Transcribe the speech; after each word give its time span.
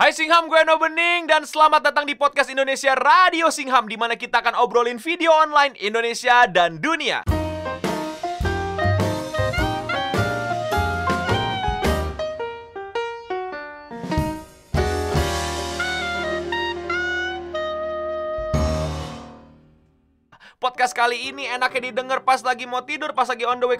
Hai 0.00 0.16
Singham, 0.16 0.48
gue 0.48 0.56
No 0.64 0.80
Bening 0.80 1.28
dan 1.28 1.44
selamat 1.44 1.92
datang 1.92 2.08
di 2.08 2.16
podcast 2.16 2.48
Indonesia 2.48 2.96
Radio 2.96 3.52
Singham 3.52 3.84
di 3.84 4.00
mana 4.00 4.16
kita 4.16 4.40
akan 4.40 4.56
obrolin 4.56 4.96
video 4.96 5.28
online 5.28 5.76
Indonesia 5.76 6.48
dan 6.48 6.80
dunia. 6.80 7.20
Podcast 20.56 20.96
kali 20.96 21.28
ini 21.28 21.44
enaknya 21.44 21.92
didengar 21.92 22.24
pas 22.24 22.40
lagi 22.40 22.64
mau 22.64 22.80
tidur, 22.88 23.12
pas 23.12 23.28
lagi 23.28 23.44
on 23.44 23.60
the 23.60 23.68
way 23.68 23.76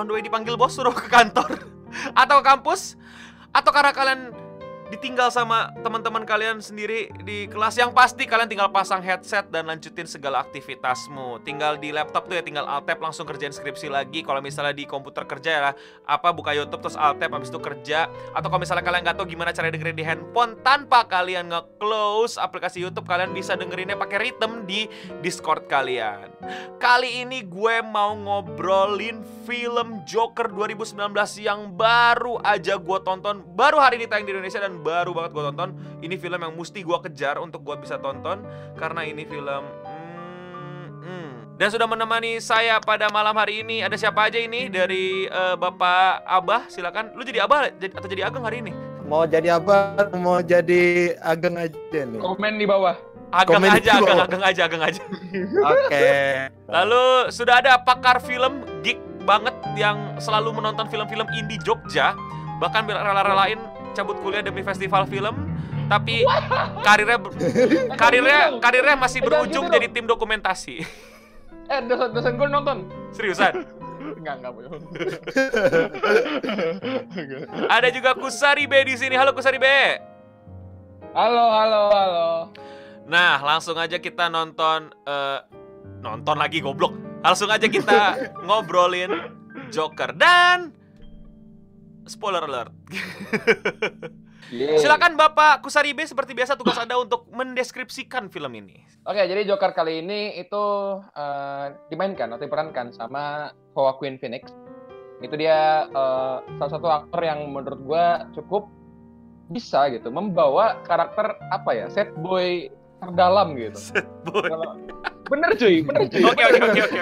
on 0.00 0.08
the 0.08 0.16
way 0.16 0.24
dipanggil 0.24 0.56
bos 0.56 0.72
suruh 0.72 0.96
ke 0.96 1.12
kantor 1.12 1.60
atau 2.24 2.40
ke 2.40 2.44
kampus 2.48 2.96
atau 3.52 3.68
karena 3.68 3.92
kalian 3.92 4.47
ditinggal 4.88 5.28
sama 5.28 5.68
teman-teman 5.84 6.24
kalian 6.24 6.64
sendiri 6.64 7.12
di 7.22 7.44
kelas 7.48 7.76
yang 7.76 7.92
pasti 7.92 8.24
kalian 8.24 8.48
tinggal 8.48 8.72
pasang 8.72 9.04
headset 9.04 9.48
dan 9.52 9.68
lanjutin 9.68 10.08
segala 10.08 10.40
aktivitasmu. 10.40 11.44
Tinggal 11.44 11.76
di 11.76 11.92
laptop 11.92 12.24
tuh 12.28 12.40
ya 12.40 12.42
tinggal 12.42 12.64
alt 12.64 12.88
tab 12.88 13.00
langsung 13.04 13.28
kerjain 13.28 13.52
skripsi 13.52 13.92
lagi. 13.92 14.24
Kalau 14.24 14.40
misalnya 14.40 14.72
di 14.72 14.88
komputer 14.88 15.28
kerja 15.28 15.50
ya 15.50 15.60
apa 16.08 16.28
buka 16.32 16.56
YouTube 16.56 16.80
terus 16.80 16.96
alt 16.96 17.20
tab 17.20 17.36
habis 17.36 17.52
itu 17.52 17.60
kerja. 17.60 18.08
Atau 18.32 18.48
kalau 18.48 18.64
misalnya 18.64 18.84
kalian 18.84 19.02
nggak 19.04 19.16
tahu 19.20 19.28
gimana 19.28 19.52
cara 19.52 19.68
dengerin 19.68 19.96
di 19.96 20.04
handphone 20.04 20.56
tanpa 20.64 21.04
kalian 21.04 21.52
nge-close 21.52 22.40
aplikasi 22.40 22.80
YouTube 22.80 23.04
kalian 23.04 23.36
bisa 23.36 23.54
dengerinnya 23.60 23.96
pakai 24.00 24.30
rhythm 24.30 24.64
di 24.64 24.88
Discord 25.20 25.68
kalian. 25.68 26.32
Kali 26.80 27.28
ini 27.28 27.44
gue 27.44 27.84
mau 27.84 28.16
ngobrolin 28.16 29.20
film 29.44 30.04
Joker 30.08 30.48
2019 30.48 30.96
yang 31.40 31.72
baru 31.72 32.40
aja 32.40 32.76
gue 32.76 32.98
tonton 33.04 33.44
baru 33.56 33.80
hari 33.80 34.00
ini 34.00 34.06
tayang 34.06 34.28
di 34.28 34.32
Indonesia 34.36 34.60
dan 34.60 34.77
baru 34.78 35.10
banget 35.12 35.30
gue 35.34 35.44
tonton. 35.52 35.70
Ini 36.00 36.14
film 36.16 36.40
yang 36.40 36.54
mesti 36.54 36.80
gue 36.80 36.98
kejar 37.10 37.36
untuk 37.42 37.66
gue 37.66 37.76
bisa 37.82 37.98
tonton 37.98 38.46
karena 38.78 39.02
ini 39.04 39.26
film. 39.26 39.62
Hmm, 39.84 40.86
hmm. 41.02 41.30
Dan 41.58 41.68
sudah 41.74 41.90
menemani 41.90 42.38
saya 42.38 42.78
pada 42.78 43.10
malam 43.10 43.34
hari 43.34 43.66
ini 43.66 43.82
ada 43.82 43.98
siapa 43.98 44.30
aja 44.30 44.38
ini 44.38 44.70
dari 44.70 45.26
uh, 45.26 45.58
Bapak 45.58 46.22
Abah 46.22 46.70
silakan. 46.70 47.12
Lu 47.18 47.26
jadi 47.26 47.42
Abah 47.42 47.74
atau 47.74 48.08
jadi 48.08 48.30
Ageng 48.30 48.46
hari 48.46 48.62
ini? 48.62 48.72
Mau 49.08 49.24
jadi 49.26 49.58
apa? 49.58 50.06
Mau 50.14 50.38
jadi 50.38 51.16
Ageng 51.18 51.58
aja 51.58 52.00
nih. 52.06 52.20
Komen 52.22 52.56
di 52.60 52.66
bawah. 52.68 52.94
Ageng 53.28 53.60
Komen 53.60 53.68
aja, 53.76 54.00
ageng, 54.00 54.20
ageng 54.24 54.44
aja, 54.44 54.62
ageng 54.64 54.82
aja. 54.84 55.02
Oke. 55.04 55.92
Okay. 55.92 56.48
Lalu 56.80 57.28
sudah 57.28 57.60
ada 57.60 57.76
pakar 57.76 58.24
film 58.24 58.64
geek 58.80 58.96
banget 59.28 59.52
yang 59.76 60.16
selalu 60.16 60.56
menonton 60.56 60.88
film-film 60.88 61.28
indie 61.36 61.60
Jogja, 61.60 62.16
bahkan 62.56 62.88
rela-relain 62.88 63.60
cabut 63.98 64.14
kuliah 64.22 64.46
demi 64.46 64.62
festival 64.62 65.10
film 65.10 65.34
tapi 65.90 66.22
karirnya 66.86 67.18
karirnya 67.98 68.62
karirnya 68.62 68.94
masih 68.94 69.26
berujung 69.26 69.66
gitu 69.66 69.74
jadi 69.74 69.88
tim 69.90 70.06
dokumentasi. 70.06 70.78
Eh, 71.68 71.84
dosen 71.84 72.16
dosen 72.16 72.40
gue 72.40 72.48
nonton. 72.48 72.88
Seriusan? 73.12 73.60
enggak, 74.24 74.40
enggak 74.40 74.52
boleh. 74.56 74.72
Ada 77.76 77.92
juga 77.92 78.16
Kusari 78.16 78.64
B 78.64 78.88
di 78.88 78.96
sini. 78.96 79.20
Halo 79.20 79.36
Kusari 79.36 79.60
B. 79.60 79.68
Halo, 81.12 81.44
halo, 81.52 81.80
halo. 81.92 82.28
Nah, 83.04 83.36
langsung 83.44 83.76
aja 83.76 84.00
kita 84.00 84.32
nonton 84.32 84.96
uh, 85.04 85.44
nonton 86.00 86.40
lagi 86.40 86.64
goblok. 86.64 86.96
Langsung 87.20 87.52
aja 87.52 87.68
kita 87.68 88.32
ngobrolin 88.48 89.12
Joker 89.68 90.16
dan 90.16 90.72
spoiler 92.08 92.44
alert. 92.44 92.72
yeah. 94.50 94.80
Silakan 94.80 95.14
Bapak 95.14 95.60
Kusaribe 95.62 96.04
seperti 96.04 96.32
biasa 96.32 96.56
tugas 96.56 96.80
Anda 96.80 96.96
untuk 96.98 97.28
mendeskripsikan 97.32 98.32
film 98.32 98.52
ini. 98.56 98.84
Oke, 99.08 99.24
jadi 99.24 99.44
Joker 99.48 99.72
kali 99.72 100.04
ini 100.04 100.36
itu 100.36 100.64
uh, 101.00 101.66
dimainkan 101.88 102.28
atau 102.34 102.44
diperankan 102.44 102.92
sama 102.92 103.52
Joaquin 103.72 104.20
Phoenix. 104.20 104.52
Itu 105.24 105.34
dia 105.36 105.88
uh, 105.92 106.44
salah 106.60 106.72
satu 106.72 106.88
aktor 106.92 107.20
yang 107.24 107.48
menurut 107.48 107.80
gue 107.84 108.06
cukup 108.36 108.68
bisa 109.48 109.88
gitu 109.88 110.12
membawa 110.12 110.76
karakter 110.84 111.40
apa 111.48 111.72
ya 111.72 111.86
set 111.88 112.12
boy 112.20 112.68
terdalam 113.00 113.56
gitu. 113.56 113.80
Set 113.80 114.08
boy. 114.28 114.48
Bener 115.28 115.50
cuy, 115.56 115.84
bener 115.84 116.04
cuy. 116.08 116.22
Oke 116.24 116.42
oke 116.44 116.60
oke 116.68 116.80
oke. 116.84 117.00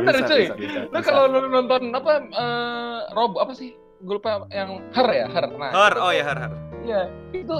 Bener 0.00 0.16
cuy. 0.24 0.44
Lu 0.92 0.98
kalau 1.00 1.24
lu 1.28 1.48
nonton 1.48 1.92
apa 1.92 2.12
uh, 2.32 2.98
Rob 3.12 3.36
apa 3.40 3.52
sih? 3.56 3.76
Gue 4.00 4.14
lupa 4.20 4.44
yang 4.52 4.80
her 4.92 5.08
ya 5.08 5.26
her. 5.30 5.44
Nah 5.56 5.70
her 5.72 5.94
oh 6.00 6.12
ya 6.12 6.24
her 6.24 6.38
her. 6.38 6.52
Iya 6.84 7.02
itu 7.32 7.56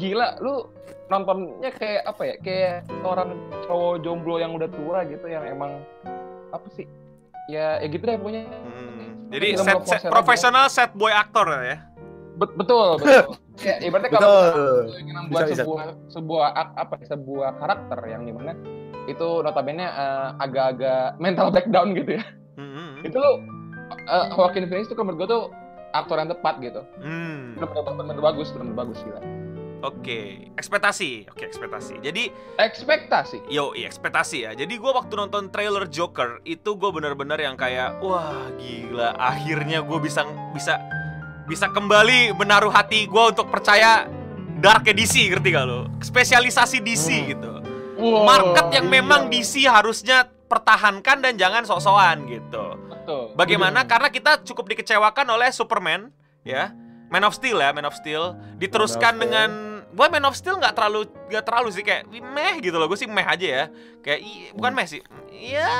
gila 0.00 0.40
lu 0.40 0.68
nontonnya 1.08 1.70
kayak 1.72 2.02
apa 2.04 2.22
ya 2.24 2.34
kayak 2.44 2.76
orang 3.04 3.36
cowok 3.64 4.04
jomblo 4.04 4.36
yang 4.36 4.52
udah 4.52 4.68
tua 4.68 5.04
gitu 5.08 5.26
yang 5.28 5.44
emang 5.44 5.80
apa 6.52 6.68
sih? 6.72 6.88
Ya 7.48 7.80
ya 7.80 7.86
gitu 7.88 8.04
deh 8.04 8.16
pokoknya. 8.20 8.44
Hmm. 8.48 9.28
jadi 9.28 9.60
set, 9.60 9.84
set 9.84 10.00
profesional 10.08 10.72
set 10.72 10.92
boy 10.96 11.12
aktor 11.12 11.48
ya. 11.64 11.84
Bet 12.38 12.52
betul 12.56 12.96
betul. 13.00 13.36
Ya 13.58 13.74
ibaratnya 13.82 14.10
kalau 14.14 14.86
ingin 14.94 15.14
membuat 15.26 15.50
bisa, 15.50 15.66
sebuah 15.66 15.84
bisa. 15.90 16.12
sebuah 16.14 16.46
apa 16.54 16.94
ya, 17.02 17.06
sebuah 17.12 17.50
karakter 17.58 17.98
yang 18.06 18.22
di 18.24 18.32
mana 18.32 18.52
itu 19.08 19.28
notabene 19.40 19.88
uh, 19.88 20.36
agak-agak 20.38 21.16
mental 21.18 21.48
breakdown 21.50 21.96
gitu 21.96 22.20
ya. 22.20 22.24
Mm 22.60 22.68
-hmm. 22.70 22.90
itu 23.08 23.16
lu 23.16 23.57
uh, 24.08 24.26
Joaquin 24.36 24.66
Phoenix 24.68 24.88
tuh 24.88 24.96
menurut 25.00 25.24
gue 25.24 25.28
tuh 25.30 25.44
aktor 25.92 26.20
yang 26.20 26.30
tepat 26.30 26.60
gitu. 26.60 26.82
Hmm. 27.00 27.56
Benar-benar 27.56 28.20
bagus, 28.20 28.52
benar 28.52 28.74
bagus 28.76 29.00
gila. 29.04 29.20
Oke, 29.78 30.02
okay. 30.02 30.26
ekspektasi. 30.58 31.30
Oke, 31.30 31.38
okay, 31.38 31.46
ekspektasi. 31.46 31.94
Jadi 32.02 32.34
ekspektasi. 32.58 33.46
Yo, 33.46 33.78
iya 33.78 33.86
ekspektasi 33.86 34.38
ya. 34.42 34.50
Jadi 34.58 34.74
gue 34.74 34.90
waktu 34.90 35.14
nonton 35.14 35.54
trailer 35.54 35.86
Joker 35.86 36.42
itu 36.42 36.74
gue 36.74 36.90
bener-bener 36.90 37.38
yang 37.38 37.54
kayak 37.54 38.02
wah 38.02 38.50
gila. 38.58 39.14
Akhirnya 39.14 39.78
gue 39.86 39.98
bisa 40.02 40.26
bisa 40.50 40.82
bisa 41.46 41.70
kembali 41.70 42.34
menaruh 42.34 42.74
hati 42.74 43.06
gue 43.06 43.24
untuk 43.30 43.54
percaya 43.54 44.10
dark 44.58 44.82
DC, 44.82 45.30
ngerti 45.30 45.54
gak 45.54 45.66
lo? 45.70 45.86
Spesialisasi 46.02 46.82
DC 46.82 47.06
hmm. 47.14 47.26
gitu. 47.38 47.52
Wow, 47.98 48.26
Market 48.26 48.66
yang 48.82 48.86
memang 48.90 49.30
DC 49.30 49.62
harusnya 49.66 50.26
pertahankan 50.50 51.22
dan 51.22 51.38
jangan 51.38 51.62
sok-sokan 51.62 52.26
gitu. 52.26 52.87
Betul. 53.08 53.32
Bagaimana? 53.32 53.80
Hmm. 53.80 53.88
Karena 53.88 54.08
kita 54.12 54.44
cukup 54.44 54.68
dikecewakan 54.76 55.24
oleh 55.32 55.48
Superman, 55.48 56.12
ya. 56.44 56.76
Man 57.08 57.24
of 57.24 57.32
Steel 57.32 57.56
ya, 57.56 57.72
Man 57.72 57.88
of 57.88 57.96
Steel. 57.96 58.36
Diteruskan 58.60 59.16
of 59.16 59.20
dengan 59.24 59.80
gue 59.88 60.06
Man 60.12 60.28
of 60.28 60.36
Steel 60.36 60.60
nggak 60.60 60.76
terlalu 60.76 61.08
nggak 61.32 61.40
terlalu 61.40 61.68
sih 61.72 61.80
kayak 61.80 62.04
meh 62.12 62.60
gitu 62.60 62.76
loh. 62.76 62.84
Gue 62.84 63.00
sih 63.00 63.08
meh 63.08 63.24
aja 63.24 63.46
ya. 63.48 63.64
Kayak 64.04 64.20
i, 64.20 64.52
bukan 64.52 64.76
meh 64.76 64.84
sih. 64.84 65.00
Ya 65.32 65.72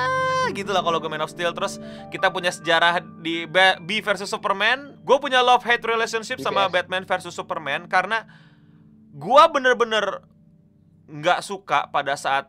gitu 0.56 0.72
lah 0.72 0.80
kalau 0.80 0.96
gue 0.96 1.10
Man 1.12 1.20
of 1.20 1.28
Steel 1.28 1.52
terus 1.52 1.76
kita 2.08 2.32
punya 2.32 2.48
sejarah 2.48 3.04
di 3.20 3.44
B 3.44 4.00
versus 4.00 4.32
Superman. 4.32 4.96
Gue 5.04 5.20
punya 5.20 5.44
love 5.44 5.60
hate 5.68 5.84
relationship 5.84 6.40
sama 6.40 6.64
Batman 6.72 7.04
versus 7.04 7.36
Superman 7.36 7.84
karena 7.92 8.24
gue 9.12 9.42
bener-bener 9.52 10.24
nggak 11.08 11.44
suka 11.44 11.92
pada 11.92 12.16
saat 12.16 12.48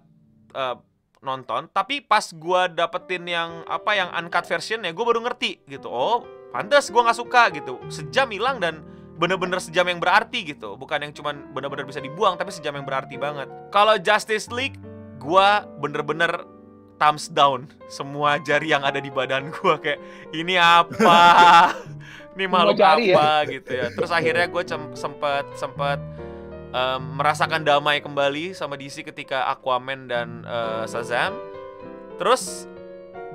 uh, 0.56 0.80
nonton 1.20 1.68
tapi 1.76 2.00
pas 2.00 2.24
gue 2.24 2.62
dapetin 2.76 3.28
yang 3.28 3.64
apa 3.68 3.92
yang 3.92 4.10
uncut 4.16 4.48
version 4.48 4.84
ya 4.84 4.92
gue 4.96 5.06
baru 5.06 5.20
ngerti 5.24 5.64
gitu. 5.68 5.92
Oh 5.92 6.24
pantas 6.50 6.90
gue 6.90 7.02
nggak 7.02 7.20
suka 7.20 7.52
gitu. 7.54 7.78
Sejam 7.92 8.32
hilang 8.32 8.58
dan 8.58 8.82
bener-bener 9.20 9.60
sejam 9.60 9.84
yang 9.86 10.00
berarti 10.00 10.48
gitu. 10.48 10.80
Bukan 10.80 11.04
yang 11.04 11.14
cuman 11.14 11.52
bener-bener 11.52 11.84
bisa 11.84 12.00
dibuang 12.00 12.40
tapi 12.40 12.56
sejam 12.56 12.72
yang 12.74 12.88
berarti 12.88 13.20
banget. 13.20 13.52
Kalau 13.70 14.00
Justice 14.00 14.48
League 14.50 14.80
gue 15.20 15.50
bener-bener 15.84 16.48
thumbs 17.00 17.32
down 17.32 17.68
semua 17.88 18.40
jari 18.44 18.72
yang 18.76 18.84
ada 18.84 19.00
di 19.00 19.12
badan 19.12 19.52
gue 19.52 19.76
kayak 19.80 20.00
ini 20.32 20.56
apa? 20.56 21.20
Ini 22.40 22.48
makhluk 22.48 22.80
apa 22.80 23.44
ya? 23.44 23.52
gitu 23.52 23.72
ya. 23.76 23.92
Terus 23.92 24.12
akhirnya 24.16 24.48
gue 24.48 24.64
sempet 24.96 25.44
sempet 25.60 26.00
um, 26.74 27.02
merasakan 27.18 27.66
damai 27.66 28.02
kembali 28.02 28.54
sama 28.54 28.78
DC 28.78 29.06
ketika 29.06 29.50
Aquaman 29.50 30.10
dan 30.10 30.46
uh, 30.46 30.86
Shazam. 30.86 31.34
Terus 32.20 32.68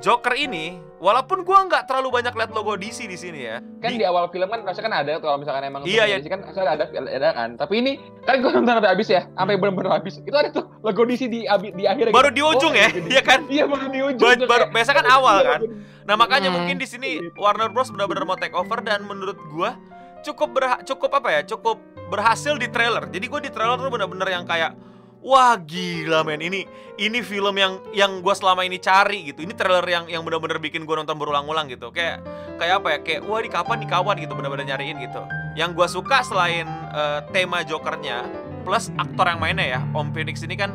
Joker 0.03 0.37
ini, 0.37 0.77
walaupun 1.01 1.49
gua 1.49 1.65
nggak 1.65 1.89
terlalu 1.89 2.21
banyak 2.21 2.35
lihat 2.37 2.51
logo 2.53 2.77
DC 2.77 3.09
di 3.09 3.17
sini 3.17 3.49
ya. 3.49 3.57
Kan 3.81 3.97
di, 3.97 4.03
di 4.03 4.05
awal 4.05 4.29
film 4.29 4.53
kan 4.53 4.61
rasanya 4.61 4.85
kan 4.85 4.95
ada 5.01 5.13
kalau 5.17 5.41
misalkan 5.41 5.65
emang 5.65 5.81
iya, 5.89 6.05
iya. 6.05 6.21
DC 6.21 6.29
kan 6.29 6.45
rasanya 6.45 6.77
ada 6.77 6.85
ada 6.93 7.29
kan. 7.33 7.49
Tapi 7.57 7.75
ini 7.81 7.93
kan 8.29 8.45
gua 8.45 8.53
nonton 8.53 8.75
sampai 8.77 8.91
habis 8.93 9.09
ya, 9.09 9.23
sampai 9.33 9.57
benar-benar 9.57 9.97
habis. 9.97 10.21
Itu 10.21 10.37
ada 10.37 10.53
tuh 10.53 10.69
logo 10.85 11.09
DC 11.09 11.31
di 11.33 11.49
di 11.49 11.85
akhir 11.89 12.13
Baru 12.13 12.29
gitu. 12.29 12.37
di 12.37 12.43
ujung 12.45 12.75
oh, 12.77 12.83
ya, 12.85 12.89
iya 13.09 13.23
kan? 13.25 13.41
Iya 13.49 13.65
baru 13.65 13.87
di 13.89 14.01
ujung. 14.05 14.29
Ba 14.29 14.45
baru 14.45 14.65
biasa 14.69 14.91
kan 14.93 15.07
awal 15.09 15.37
kan. 15.41 15.61
Nah, 16.05 16.15
makanya 16.21 16.53
hmm. 16.53 16.57
mungkin 16.61 16.77
di 16.77 16.85
sini 16.85 17.11
Warner 17.41 17.73
Bros 17.73 17.89
benar-benar 17.89 18.29
mau 18.29 18.37
take 18.37 18.53
over 18.53 18.85
dan 18.85 19.09
menurut 19.09 19.41
gua 19.49 19.81
cukup 20.21 20.53
berha 20.53 20.77
cukup 20.85 21.17
apa 21.17 21.29
ya? 21.33 21.41
Cukup 21.49 21.81
berhasil 22.09 22.55
di 22.56 22.69
trailer. 22.69 23.09
Jadi 23.09 23.25
gue 23.27 23.41
di 23.49 23.51
trailer 23.51 23.77
tuh 23.81 23.93
bener-bener 23.93 24.29
yang 24.29 24.45
kayak 24.45 24.77
wah 25.25 25.56
gila 25.56 26.21
men 26.21 26.45
ini 26.45 26.69
ini 27.01 27.25
film 27.25 27.56
yang 27.56 27.81
yang 27.97 28.21
gue 28.21 28.35
selama 28.37 28.62
ini 28.62 28.77
cari 28.77 29.33
gitu. 29.33 29.41
Ini 29.43 29.56
trailer 29.56 29.85
yang 29.89 30.05
yang 30.06 30.23
bener-bener 30.23 30.61
bikin 30.61 30.85
gue 30.85 30.95
nonton 30.95 31.17
berulang-ulang 31.17 31.67
gitu. 31.73 31.89
Kayak 31.91 32.21
kayak 32.61 32.85
apa 32.85 32.89
ya? 32.93 32.99
Kayak 33.01 33.21
wah 33.25 33.41
di 33.41 33.51
kapan 33.51 33.79
di 33.81 33.89
kawan 33.89 34.17
gitu 34.21 34.33
bener-bener 34.37 34.69
nyariin 34.69 35.01
gitu. 35.01 35.25
Yang 35.56 35.71
gue 35.81 35.87
suka 35.89 36.21
selain 36.23 36.69
uh, 36.93 37.25
tema 37.33 37.65
Jokernya 37.65 38.29
plus 38.65 38.93
aktor 38.97 39.29
yang 39.29 39.41
mainnya 39.41 39.67
ya, 39.77 39.81
Om 39.93 40.12
Phoenix 40.17 40.41
ini 40.41 40.57
kan 40.57 40.73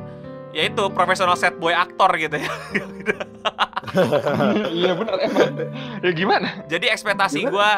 ya 0.50 0.66
itu 0.66 0.82
profesional 0.94 1.38
set 1.38 1.58
boy 1.62 1.74
aktor 1.74 2.10
gitu 2.18 2.38
ya. 2.42 2.52
iya 4.82 4.92
benar 4.98 5.16
emang. 5.22 5.50
Ya 6.02 6.12
gimana? 6.14 6.66
Jadi 6.66 6.90
ekspektasi 6.90 7.46
gue 7.46 7.70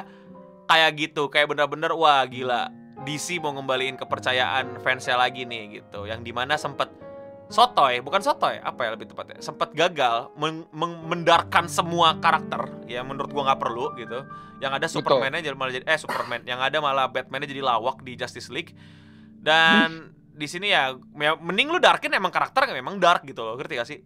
kayak 0.68 0.92
gitu, 0.96 1.28
kayak 1.28 1.52
bener-bener 1.52 1.92
wah 1.96 2.24
gila. 2.28 2.81
DC 3.02 3.42
mau 3.42 3.56
ngembaliin 3.56 3.98
kepercayaan 3.98 4.80
fansnya 4.82 5.18
lagi 5.18 5.46
nih 5.48 5.82
gitu. 5.82 6.06
Yang 6.06 6.22
di 6.26 6.32
mana 6.32 6.56
sempet 6.56 6.90
sotoy, 7.52 8.00
bukan 8.00 8.24
sotoy, 8.24 8.62
apa 8.64 8.88
ya 8.88 8.90
lebih 8.96 9.12
tepatnya? 9.12 9.44
Sempat 9.44 9.76
gagal 9.76 10.32
men 10.40 10.66
mendarkan 11.04 11.68
semua 11.68 12.16
karakter 12.22 12.86
ya 12.88 13.04
menurut 13.04 13.30
gua 13.34 13.52
nggak 13.52 13.62
perlu 13.62 13.86
gitu. 14.00 14.24
Yang 14.62 14.72
ada 14.78 14.88
Superman-nya 14.88 15.42
jadi 15.42 15.58
malah 15.58 15.74
jadi 15.74 15.86
eh 15.90 16.00
Superman, 16.00 16.42
yang 16.46 16.62
ada 16.62 16.78
malah 16.80 17.10
Batman-nya 17.10 17.50
jadi 17.50 17.66
lawak 17.66 18.06
di 18.06 18.14
Justice 18.16 18.54
League. 18.54 18.72
Dan 19.42 20.14
di 20.32 20.48
sini 20.48 20.70
ya, 20.70 20.94
ya 21.18 21.34
mending 21.36 21.74
lu 21.74 21.82
darkin 21.82 22.14
emang 22.14 22.32
karakter 22.32 22.70
memang 22.72 23.02
dark 23.02 23.26
gitu 23.26 23.42
loh, 23.42 23.58
ngerti 23.58 23.74
gak 23.78 23.90
sih? 23.90 24.00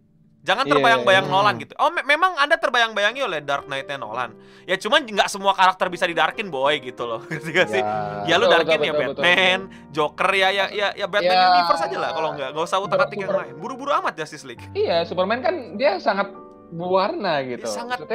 Jangan 0.46 0.62
iya, 0.62 0.72
terbayang-bayang 0.78 1.26
yeah, 1.26 1.34
yeah. 1.34 1.42
Nolan 1.42 1.54
gitu. 1.58 1.74
Oh, 1.74 1.90
me 1.90 2.06
memang 2.06 2.38
Anda 2.38 2.54
terbayang-bayangi 2.54 3.18
oleh 3.18 3.42
Dark 3.42 3.66
Knight-nya 3.66 3.98
Nolan. 3.98 4.30
Ya 4.62 4.78
cuman 4.78 5.02
nggak 5.02 5.26
semua 5.26 5.50
karakter 5.58 5.90
bisa 5.90 6.06
didarkin 6.06 6.46
boy 6.54 6.78
gitu 6.78 7.02
loh. 7.02 7.20
Ngerti 7.30 7.50
gak 7.50 7.68
sih? 7.74 7.82
Ya, 7.82 8.30
ya 8.30 8.34
lu 8.38 8.46
darkin 8.46 8.78
betul, 8.78 8.86
ya 8.86 8.92
betul, 8.94 9.22
Batman, 9.26 9.58
betul. 9.66 9.90
Joker 9.90 10.30
ya 10.38 10.48
ya 10.54 10.64
ya 10.70 10.88
ya 10.94 11.06
Batman 11.10 11.34
ya, 11.34 11.46
Universe 11.50 11.82
aja 11.90 11.96
lah 11.98 12.10
kalau 12.14 12.28
nggak 12.38 12.48
nggak 12.54 12.64
usah 12.70 12.78
utak-atik 12.78 13.18
yang 13.18 13.34
lain. 13.34 13.54
Buru-buru 13.58 13.90
amat 13.98 14.14
Justice 14.14 14.46
League. 14.46 14.62
Iya, 14.78 15.02
Superman 15.02 15.42
kan 15.42 15.74
dia 15.74 15.98
sangat 15.98 16.30
berwarna 16.70 17.42
gitu. 17.42 17.66
Dia 17.66 17.74
sangat 17.74 18.06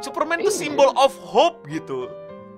Superman 0.00 0.40
itu 0.40 0.50
simbol 0.50 0.96
of 0.96 1.12
hope 1.20 1.68
gitu. 1.68 2.08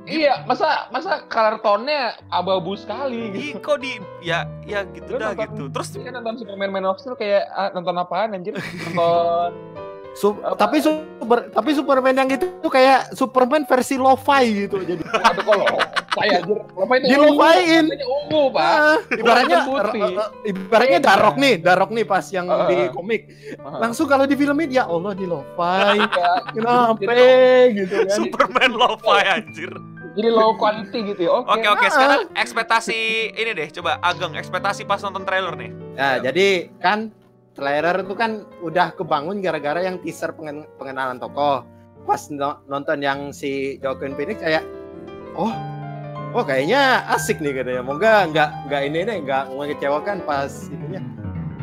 Iya, 0.07 0.47
masa 0.47 0.87
masa 0.95 1.27
color 1.27 1.59
tone-nya 1.61 2.15
abu-abu 2.31 2.79
sekali 2.79 3.35
gitu. 3.35 3.59
kok 3.59 3.83
di 3.83 3.99
ya 4.23 4.47
ya 4.63 4.87
gitu 4.95 5.19
Lu 5.19 5.19
dah 5.19 5.35
nonton, 5.35 5.51
gitu. 5.51 5.65
Terus 5.75 5.89
kan 5.99 6.15
nonton 6.15 6.35
Superman 6.39 6.71
Man 6.71 6.87
of 6.87 7.03
Steel 7.03 7.19
kayak 7.19 7.51
ah, 7.51 7.75
nonton 7.75 7.99
apaan 7.99 8.39
anjir? 8.39 8.55
Nonton 8.95 9.51
Su 10.17 10.33
apa? 10.41 10.57
tapi 10.57 10.81
super 10.81 11.53
tapi 11.53 11.77
Superman 11.77 12.17
yang 12.17 12.31
itu 12.33 12.49
tuh 12.65 12.73
kayak 12.73 13.13
Superman 13.13 13.69
versi 13.69 14.01
lo-fi 14.01 14.65
gitu 14.65 14.81
jadi. 14.81 15.05
Aduh 15.05 15.45
kalau 15.45 15.69
saya 16.17 16.41
anjir, 16.41 16.57
lo-fi 16.73 16.97
ini. 16.97 17.07
Di 17.13 17.17
lo-fi-in. 17.21 17.85
ungu, 18.01 18.43
Pak. 18.49 18.65
Uh, 18.65 18.99
ibaratnya 19.21 19.59
ibaratnya 20.49 20.99
darok 21.05 21.37
nih, 21.37 21.55
darok 21.61 21.91
nih 21.93 22.05
pas 22.09 22.25
yang 22.33 22.49
uh, 22.49 22.65
di 22.65 22.89
komik. 22.97 23.29
Uh, 23.61 23.77
Langsung 23.77 24.09
kalau 24.09 24.25
di 24.25 24.33
film 24.33 24.57
ini 24.65 24.81
ya 24.81 24.89
Allah 24.89 25.13
di 25.13 25.29
lo-fi. 25.29 26.01
Iya. 26.07 26.33
Kenapa 26.57 27.13
gitu 27.77 27.95
kan. 28.09 28.17
Superman 28.17 28.71
lo-fi 28.73 29.21
anjir 29.29 29.73
jadi 30.17 30.29
low 30.33 30.57
quality 30.57 31.13
gitu 31.13 31.29
ya. 31.29 31.33
Oke 31.45 31.61
okay, 31.61 31.69
oke. 31.69 31.79
Okay. 31.85 31.89
Sekarang 31.93 32.21
ekspektasi 32.33 32.99
ini 33.37 33.51
deh, 33.53 33.69
coba 33.69 34.01
Ageng 34.01 34.33
ekspektasi 34.33 34.89
pas 34.89 35.05
nonton 35.05 35.29
trailer 35.29 35.53
nih. 35.55 35.71
Ya, 35.95 36.19
jadi 36.25 36.73
kan 36.81 37.13
trailer 37.53 38.05
itu 38.05 38.15
kan 38.17 38.45
udah 38.65 38.97
kebangun 38.97 39.45
gara-gara 39.45 39.85
yang 39.85 40.01
teaser 40.01 40.33
pengen 40.33 40.65
pengenalan 40.81 41.21
tokoh. 41.21 41.65
Pas 42.09 42.29
no 42.33 42.61
nonton 42.71 43.05
yang 43.05 43.33
si 43.33 43.77
Joaquin 43.83 44.17
Phoenix 44.17 44.41
kayak 44.41 44.65
oh 45.37 45.53
oh 46.33 46.45
kayaknya 46.45 47.05
asik 47.13 47.41
nih 47.41 47.61
katanya. 47.61 47.83
Moga 47.85 48.29
nggak 48.29 48.51
nggak 48.73 48.83
ini 48.89 49.01
nih 49.05 49.17
nggak 49.25 49.45
mengecewakan 49.53 50.21
pas 50.25 50.53
itunya. 50.69 51.05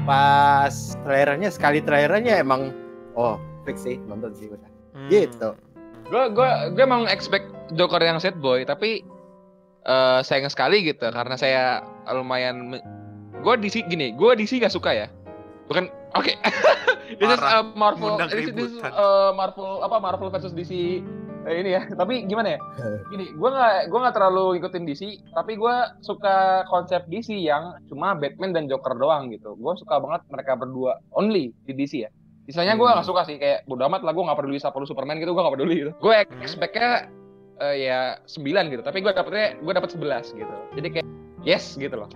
Pas 0.04 0.74
trailernya 1.08 1.50
sekali 1.50 1.80
trailernya 1.80 2.42
emang 2.42 2.76
oh 3.16 3.38
fix 3.64 3.86
sih 3.86 4.02
nonton 4.10 4.34
sih 4.36 4.52
udah. 4.52 4.70
Hmm. 4.98 5.10
Gitu. 5.10 5.50
Gue 6.12 6.24
gue 6.34 6.50
gue 6.76 6.84
emang 6.84 7.08
expect 7.08 7.53
Joker 7.72 8.04
yang 8.04 8.20
set 8.20 8.36
boy 8.36 8.68
tapi 8.68 9.06
uh, 9.88 10.20
sayang 10.20 10.52
sekali 10.52 10.84
gitu 10.84 11.08
karena 11.08 11.36
saya 11.40 11.64
lumayan 12.12 12.80
gue 13.44 13.54
DC 13.60 13.88
gini 13.88 14.12
gue 14.16 14.32
DC 14.36 14.60
gak 14.60 14.74
suka 14.74 14.92
ya. 14.92 15.08
Bukan 15.72 15.88
oke. 16.16 16.28
Okay. 16.28 16.36
this 17.20 17.30
is 17.30 17.40
uh, 17.40 17.64
Marvel 17.76 18.20
this, 18.20 18.52
this 18.52 18.72
is 18.74 18.84
uh, 18.84 19.32
Marvel 19.36 19.84
apa 19.84 19.98
Marvel 20.00 20.28
versus 20.32 20.52
DC 20.52 21.04
eh, 21.48 21.56
ini 21.60 21.76
ya. 21.76 21.88
Tapi 21.92 22.28
gimana 22.28 22.56
ya? 22.56 22.60
Gini 23.12 23.32
gue 23.32 23.50
nggak 23.50 23.92
gue 23.92 24.00
nggak 24.00 24.16
terlalu 24.16 24.60
ngikutin 24.60 24.84
DC 24.88 25.04
tapi 25.36 25.56
gue 25.60 25.76
suka 26.04 26.68
konsep 26.68 27.04
DC 27.08 27.36
yang 27.36 27.80
cuma 27.88 28.16
Batman 28.16 28.56
dan 28.56 28.66
Joker 28.68 28.96
doang 28.96 29.32
gitu. 29.32 29.56
Gue 29.56 29.74
suka 29.80 30.00
banget 30.00 30.24
mereka 30.32 30.60
berdua 30.60 31.00
only 31.16 31.52
di 31.68 31.74
DC 31.76 32.08
ya. 32.08 32.12
Misalnya 32.44 32.76
gue 32.76 32.84
gak 32.84 33.08
suka 33.08 33.24
sih 33.24 33.40
kayak 33.40 33.64
bodo 33.64 33.88
amat 33.88 34.04
lah 34.04 34.12
gue 34.12 34.20
gak 34.20 34.36
peduli 34.36 34.60
siapa 34.60 34.76
lu 34.76 34.84
Superman 34.84 35.16
gitu 35.16 35.32
gue 35.32 35.40
gak 35.40 35.56
peduli 35.56 35.76
gitu. 35.80 35.92
Gue 36.04 36.28
expectnya 36.44 37.08
uh, 37.64 37.76
ya 37.76 38.20
9 38.28 38.44
gitu 38.76 38.82
tapi 38.84 39.00
gue 39.00 39.12
dapetnya 39.16 39.56
gue 39.56 39.74
dapet 39.74 39.90
11 39.96 40.36
gitu 40.36 40.56
jadi 40.76 40.88
kayak 41.00 41.08
yes 41.48 41.80
gitu 41.80 41.96
loh 41.96 42.10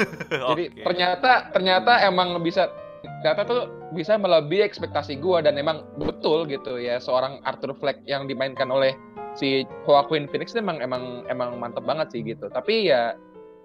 jadi 0.56 0.64
okay. 0.72 0.84
ternyata 0.84 1.52
ternyata 1.52 1.92
emang 2.00 2.40
bisa 2.40 2.72
ternyata 3.20 3.42
tuh 3.44 3.62
bisa 3.92 4.16
melebihi 4.16 4.64
ekspektasi 4.64 5.20
gue 5.20 5.38
dan 5.44 5.60
emang 5.60 5.84
betul 6.00 6.48
gitu 6.48 6.80
ya 6.80 6.96
seorang 6.96 7.40
Arthur 7.44 7.76
Fleck 7.76 8.00
yang 8.08 8.24
dimainkan 8.24 8.72
oleh 8.72 8.96
si 9.36 9.68
Joaquin 9.84 10.30
Phoenix 10.30 10.56
itu 10.56 10.62
emang 10.62 10.80
emang 10.80 11.26
emang 11.28 11.60
mantep 11.60 11.84
banget 11.84 12.08
sih 12.16 12.20
gitu 12.24 12.48
tapi 12.48 12.88
ya 12.88 13.12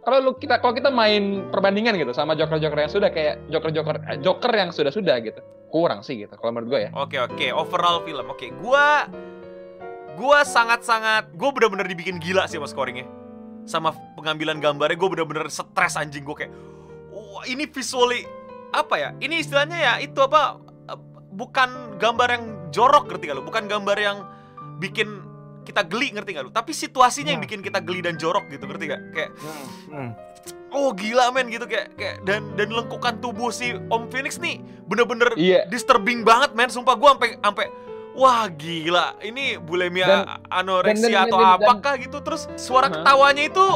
kalau 0.04 0.24
lu 0.24 0.32
kita 0.40 0.60
kalau 0.64 0.74
kita 0.76 0.90
main 0.90 1.48
perbandingan 1.52 2.00
gitu 2.00 2.16
sama 2.16 2.34
Joker-Joker 2.36 2.80
yang 2.80 2.92
sudah 2.92 3.10
kayak 3.12 3.40
Joker-Joker 3.52 3.96
eh, 4.10 4.18
Joker 4.24 4.52
yang 4.56 4.72
sudah-sudah 4.72 5.16
gitu 5.24 5.40
kurang 5.70 6.02
sih 6.02 6.26
gitu 6.26 6.34
kalau 6.40 6.56
menurut 6.56 6.70
gue 6.74 6.82
ya 6.88 6.92
oke 6.98 7.14
okay, 7.14 7.20
oke 7.22 7.36
okay. 7.38 7.50
overall 7.54 8.02
film 8.04 8.26
oke 8.28 8.40
okay. 8.40 8.50
gue 8.50 8.88
gue 10.20 10.40
sangat-sangat 10.44 11.32
gue 11.32 11.50
bener-bener 11.56 11.88
dibikin 11.88 12.20
gila 12.20 12.44
sih 12.52 12.60
mas 12.60 12.76
scoringnya 12.76 13.08
sama 13.64 13.96
pengambilan 14.20 14.60
gambarnya 14.60 15.00
gue 15.00 15.10
bener-bener 15.16 15.48
stres 15.48 15.96
anjing 15.96 16.28
gue 16.28 16.36
kayak 16.36 16.52
wah 17.16 17.48
ini 17.48 17.64
visually 17.64 18.28
apa 18.76 18.96
ya 19.00 19.10
ini 19.24 19.40
istilahnya 19.40 19.78
ya 19.80 19.94
itu 20.04 20.20
apa 20.20 20.60
bukan 21.32 21.96
gambar 21.96 22.28
yang 22.36 22.44
jorok 22.76 23.08
ngerti 23.08 23.32
gak 23.32 23.38
lu 23.40 23.44
bukan 23.48 23.64
gambar 23.72 23.98
yang 23.98 24.18
bikin 24.84 25.24
kita 25.64 25.88
geli 25.88 26.12
ngerti 26.12 26.36
gak 26.36 26.44
lu 26.44 26.52
tapi 26.52 26.76
situasinya 26.76 27.32
yang 27.32 27.40
hmm. 27.40 27.48
bikin 27.48 27.62
kita 27.64 27.80
geli 27.80 28.04
dan 28.04 28.20
jorok 28.20 28.52
gitu 28.52 28.68
ngerti 28.68 28.92
gak 28.92 29.02
kayak 29.16 29.32
hmm, 29.40 29.68
hmm. 29.94 30.10
oh 30.76 30.92
gila 30.92 31.32
men 31.32 31.48
gitu 31.48 31.64
kayak 31.64 31.96
kayak 31.96 32.20
dan 32.28 32.44
dan 32.60 32.68
lengkukan 32.74 33.24
tubuh 33.24 33.54
si 33.56 33.72
Om 33.88 34.12
Phoenix 34.12 34.36
nih 34.42 34.60
bener-bener 34.90 35.32
yeah. 35.40 35.64
disturbing 35.72 36.28
banget 36.28 36.52
men 36.58 36.68
sumpah 36.68 37.00
gue 37.00 37.08
sampai 37.08 37.30
sampai 37.40 37.66
Wah 38.20 38.52
gila, 38.52 39.16
ini 39.24 39.56
bulimia 39.56 40.04
dan, 40.04 40.44
anoreksia 40.52 41.08
dan, 41.08 41.16
dan, 41.16 41.32
atau 41.32 41.40
dan, 41.40 41.56
apakah 41.56 41.94
dan, 41.96 42.04
gitu 42.04 42.18
terus 42.20 42.52
suara 42.60 42.92
uh 42.92 42.92
-huh. 42.92 42.96
ketawanya 43.00 43.44
itu 43.48 43.68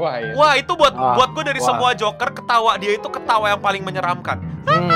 Wah, 0.00 0.16
iya. 0.16 0.32
Wah 0.32 0.52
itu 0.56 0.72
buat 0.72 0.94
wah, 0.96 1.12
buat 1.12 1.28
gue 1.36 1.44
dari 1.44 1.60
wah. 1.60 1.68
semua 1.68 1.90
Joker 1.92 2.32
ketawa 2.32 2.72
dia 2.80 2.96
itu 2.96 3.08
ketawa 3.12 3.52
yang 3.52 3.60
paling 3.60 3.82
menyeramkan. 3.84 4.40
Hmm. 4.64 4.88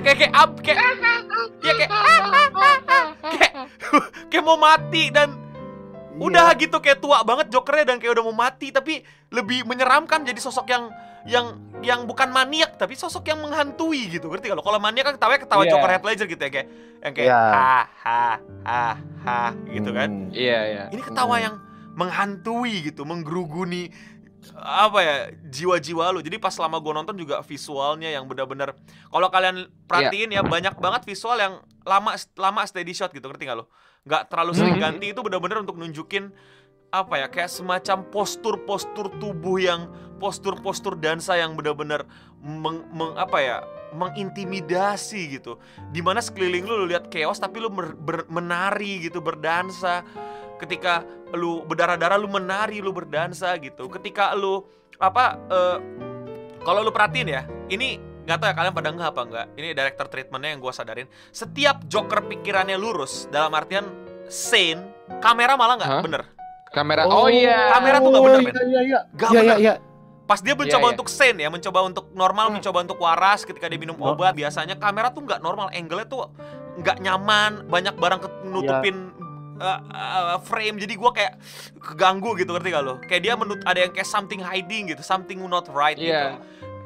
kayak 0.00 0.16
kayak 0.26 0.32
ab 0.32 0.50
kayak 0.58 0.78
ya 1.60 1.72
kayak 1.76 1.90
kayak 3.22 3.52
kayak 4.26 4.42
mau 4.42 4.58
mati 4.58 5.12
dan. 5.14 5.49
Udah 6.20 6.52
gitu 6.60 6.76
kayak 6.84 7.00
tua 7.00 7.24
banget 7.24 7.48
Jokernya 7.48 7.84
dan 7.88 7.96
kayak 7.96 8.12
udah 8.12 8.24
mau 8.28 8.36
mati 8.36 8.68
tapi 8.68 9.00
lebih 9.32 9.64
menyeramkan 9.64 10.20
jadi 10.20 10.36
sosok 10.36 10.68
yang 10.68 10.84
yang 11.24 11.46
yang 11.80 12.00
bukan 12.04 12.28
maniak 12.28 12.76
tapi 12.76 12.92
sosok 12.92 13.28
yang 13.28 13.40
menghantui 13.40 14.08
gitu 14.12 14.28
ngerti 14.28 14.52
kalau 14.52 14.60
kalau 14.60 14.76
maniak 14.76 15.08
kan 15.08 15.16
ketawa 15.16 15.40
ketawa 15.40 15.62
yeah. 15.64 15.72
Joker 15.72 15.90
Heath 15.90 16.06
Ledger 16.06 16.28
gitu 16.28 16.42
ya 16.44 16.50
kayak 16.52 16.68
yang 17.00 17.12
kayak 17.16 17.28
yeah. 17.32 17.52
ha 17.52 17.80
ha 18.04 18.24
ha 18.68 18.84
ha 19.24 19.40
gitu 19.72 19.90
kan 19.96 20.28
iya 20.32 20.48
yeah, 20.48 20.62
iya 20.64 20.76
yeah. 20.76 20.86
ini 20.92 21.00
ketawa 21.00 21.36
mm. 21.40 21.44
yang 21.44 21.54
menghantui 21.96 22.74
gitu 22.84 23.02
menggeruguni 23.08 23.92
apa 24.56 24.98
ya 25.04 25.16
jiwa-jiwa 25.52 26.16
lu 26.16 26.20
jadi 26.24 26.40
pas 26.40 26.52
selama 26.52 26.80
gue 26.80 26.92
nonton 26.96 27.16
juga 27.16 27.44
visualnya 27.44 28.08
yang 28.08 28.24
benar-benar 28.24 28.72
kalau 29.12 29.28
kalian 29.28 29.68
perhatiin 29.84 30.32
yeah. 30.32 30.40
ya 30.40 30.48
banyak 30.48 30.74
banget 30.80 31.04
visual 31.04 31.36
yang 31.36 31.60
lama 31.84 32.16
lama 32.36 32.60
steady 32.64 32.96
shot 32.96 33.12
gitu 33.12 33.28
ngerti 33.28 33.48
gak 33.48 33.60
lo 33.60 33.68
nggak 34.08 34.32
terlalu 34.32 34.52
sering 34.56 34.76
mm 34.76 34.80
-hmm. 34.80 34.94
ganti 34.96 35.06
itu 35.12 35.20
benar-benar 35.20 35.58
untuk 35.60 35.76
nunjukin 35.76 36.32
apa 36.90 37.22
ya 37.22 37.26
kayak 37.30 37.50
semacam 37.50 38.02
postur-postur 38.10 39.14
tubuh 39.22 39.62
yang 39.62 39.86
postur-postur 40.18 40.98
dansa 40.98 41.38
yang 41.38 41.54
benar-benar 41.54 42.02
meng, 42.42 42.82
meng, 42.90 43.14
apa 43.14 43.38
ya 43.38 43.56
mengintimidasi 43.94 45.38
gitu. 45.38 45.58
Di 45.94 46.02
mana 46.02 46.18
sekeliling 46.18 46.66
lu, 46.66 46.84
lu 46.84 46.86
lihat 46.90 47.10
chaos 47.10 47.38
tapi 47.38 47.62
lu 47.62 47.70
ber, 47.70 47.94
ber, 47.94 48.26
menari 48.26 49.06
gitu 49.06 49.22
berdansa. 49.22 50.02
Ketika 50.58 51.06
lu 51.32 51.64
berdarah-darah 51.64 52.18
lu 52.20 52.28
menari 52.28 52.82
lu 52.82 52.90
berdansa 52.90 53.54
gitu. 53.62 53.86
Ketika 53.86 54.34
lu 54.34 54.66
apa 55.00 55.38
uh, 55.48 55.78
kalau 56.66 56.84
lu 56.84 56.92
perhatiin 56.92 57.28
ya 57.30 57.42
ini 57.72 58.09
nggak 58.26 58.36
tahu 58.36 58.48
ya 58.50 58.54
kalian 58.54 58.74
pada 58.74 58.88
nggak 58.92 59.10
apa 59.10 59.22
nggak 59.26 59.46
ini 59.56 59.68
director 59.72 60.06
treatmentnya 60.06 60.50
yang 60.54 60.60
gue 60.60 60.72
sadarin 60.72 61.06
setiap 61.32 61.82
joker 61.88 62.26
pikirannya 62.28 62.76
lurus 62.76 63.26
dalam 63.32 63.50
artian 63.56 63.86
sane 64.28 64.82
kamera 65.18 65.56
malah 65.58 65.74
nggak 65.80 65.90
huh? 65.90 66.04
bener 66.04 66.24
Kamera. 66.70 67.02
Oh, 67.06 67.26
oh 67.26 67.28
iya. 67.28 67.74
Kamera 67.74 67.98
tuh 67.98 68.10
gak 68.14 68.22
bener, 68.22 68.40
men. 68.46 68.54
Iya, 68.54 68.62
iya, 68.62 68.80
iya. 68.86 69.00
Gak 69.18 69.30
iya, 69.34 69.40
bener. 69.42 69.44
Iya, 69.44 69.56
iya. 69.58 69.74
Pas 70.30 70.38
dia 70.38 70.54
mencoba 70.54 70.78
iya, 70.78 70.86
iya. 70.86 70.94
untuk 70.94 71.08
sane 71.10 71.40
ya, 71.42 71.50
mencoba 71.50 71.78
untuk 71.82 72.04
normal, 72.14 72.46
hmm. 72.46 72.54
mencoba 72.62 72.78
untuk 72.86 72.98
waras 73.02 73.42
ketika 73.42 73.66
dia 73.66 73.80
minum 73.82 73.98
oh. 73.98 74.14
obat, 74.14 74.38
biasanya 74.38 74.78
kamera 74.78 75.10
tuh 75.10 75.26
nggak 75.26 75.42
normal, 75.42 75.74
angle-nya 75.74 76.06
tuh 76.06 76.30
nggak 76.78 77.02
nyaman, 77.02 77.66
banyak 77.66 77.98
barang 77.98 78.46
nutupin 78.46 79.10
uh, 79.60 79.80
uh, 79.92 80.38
frame 80.40 80.80
jadi 80.80 80.94
gue 80.96 81.10
kayak 81.12 81.34
keganggu 81.78 82.32
gitu 82.40 82.56
ngerti 82.56 82.68
gak 82.72 82.84
lo 82.84 82.94
kayak 83.04 83.22
dia 83.22 83.34
menut 83.36 83.60
ada 83.68 83.84
yang 83.84 83.92
kayak 83.92 84.08
something 84.08 84.40
hiding 84.40 84.88
gitu 84.88 85.04
something 85.04 85.36
not 85.46 85.68
right 85.70 86.00
Iya. 86.00 86.08
gitu 86.08 86.28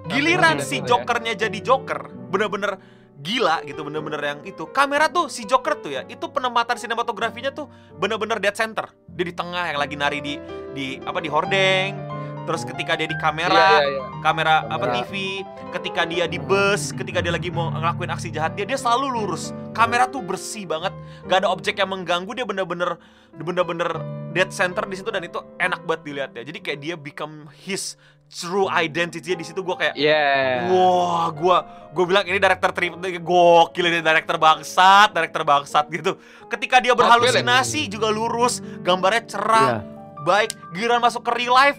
giliran 0.08 0.60
si 0.60 0.80
ya. 0.80 0.94
jokernya 0.94 1.32
jadi 1.36 1.58
joker 1.64 2.12
bener-bener 2.28 2.76
gila 3.24 3.64
gitu 3.64 3.86
bener-bener 3.86 4.20
yang 4.20 4.40
itu. 4.44 4.68
Kamera 4.68 5.08
tuh 5.08 5.32
si 5.32 5.48
joker 5.48 5.80
tuh 5.80 5.96
ya 5.96 6.02
itu 6.04 6.28
penempatan 6.28 6.76
sinematografinya 6.76 7.54
tuh 7.54 7.70
bener-bener 7.96 8.36
dead 8.36 8.52
center. 8.52 8.92
Dia 9.08 9.24
di 9.24 9.34
tengah 9.34 9.72
yang 9.72 9.78
lagi 9.80 9.96
nari 9.96 10.18
di 10.20 10.34
di 10.76 10.86
apa 11.00 11.18
di 11.24 11.28
hordeng 11.32 12.13
terus 12.44 12.62
ketika 12.62 12.92
dia 12.94 13.08
di 13.08 13.16
kamera 13.16 13.80
Iya, 13.80 13.88
iya, 13.88 13.90
iya. 13.90 14.00
kamera 14.20 14.54
apa. 14.68 14.86
TV 14.94 15.42
ketika 15.72 16.04
dia 16.04 16.24
di 16.24 16.36
bus 16.36 16.92
ketika 16.92 17.18
dia 17.18 17.32
lagi 17.32 17.48
mau 17.48 17.68
ngelakuin 17.68 18.08
aksi 18.08 18.28
jahat 18.28 18.52
dia 18.52 18.64
dia 18.64 18.76
selalu 18.76 19.10
lurus 19.10 19.50
kamera 19.72 20.04
tuh 20.04 20.20
bersih 20.20 20.64
banget 20.64 20.92
gak 21.24 21.42
ada 21.42 21.48
objek 21.48 21.76
yang 21.76 21.90
mengganggu 21.90 22.30
dia 22.30 22.44
bener-bener 22.44 23.00
bener-bener 23.34 23.90
dead 24.30 24.48
center 24.48 24.84
di 24.84 24.94
situ 24.94 25.08
dan 25.08 25.20
itu 25.20 25.40
enak 25.56 25.82
banget 25.82 26.00
dilihat 26.04 26.30
ya 26.32 26.42
jadi 26.44 26.58
kayak 26.60 26.78
dia 26.78 26.94
become 26.94 27.48
his 27.58 27.96
true 28.26 28.66
identity 28.68 29.32
di 29.32 29.42
situ 29.42 29.60
gua 29.60 29.76
kayak 29.76 29.94
Iya. 29.94 30.66
Wah, 30.66 31.28
gua 31.30 31.56
gua 31.92 32.04
bilang 32.04 32.24
ini 32.24 32.36
director 32.36 32.72
trip 32.72 32.94
gokil 33.20 33.84
ini 33.84 34.00
director 34.00 34.36
bangsat, 34.36 35.12
director 35.12 35.44
bangsat 35.44 35.86
gitu. 35.88 36.16
Ketika 36.48 36.80
dia 36.80 36.96
berhalusinasi 36.96 37.86
juga 37.86 38.08
lurus, 38.08 38.58
gambarnya 38.80 39.22
cerah, 39.28 39.68
Iya. 39.70 39.78
baik. 40.24 40.50
Giliran 40.72 40.98
masuk 40.98 41.22
ke 41.22 41.30
real 41.36 41.52
life, 41.52 41.78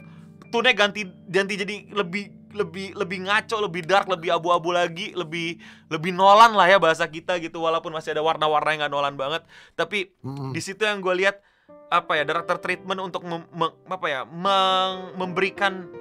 tune 0.55 0.71
ganti 0.71 1.03
ganti 1.27 1.59
jadi 1.59 1.91
lebih 1.91 2.31
lebih 2.55 2.95
lebih 2.95 3.27
ngaco, 3.27 3.59
lebih 3.59 3.83
dark, 3.83 4.07
lebih 4.07 4.31
abu-abu 4.31 4.71
lagi, 4.71 5.11
lebih 5.11 5.59
lebih 5.91 6.15
Nolan 6.15 6.55
lah 6.55 6.71
ya 6.71 6.79
bahasa 6.79 7.03
kita 7.03 7.35
gitu. 7.43 7.59
Walaupun 7.59 7.91
masih 7.91 8.15
ada 8.15 8.23
warna-warna 8.23 8.71
yang 8.71 8.79
nggak 8.87 8.93
Nolan 8.95 9.15
banget, 9.19 9.43
tapi 9.75 10.15
Mm-mm. 10.23 10.55
di 10.55 10.61
situ 10.63 10.87
yang 10.87 11.03
gue 11.03 11.11
lihat 11.19 11.43
apa 11.91 12.15
ya 12.15 12.23
director 12.23 12.55
treatment 12.63 13.03
untuk 13.03 13.27
mem- 13.27 13.51
meng- 13.51 13.75
apa 13.91 14.07
ya 14.07 14.21
meng- 14.23 15.19
memberikan 15.19 15.91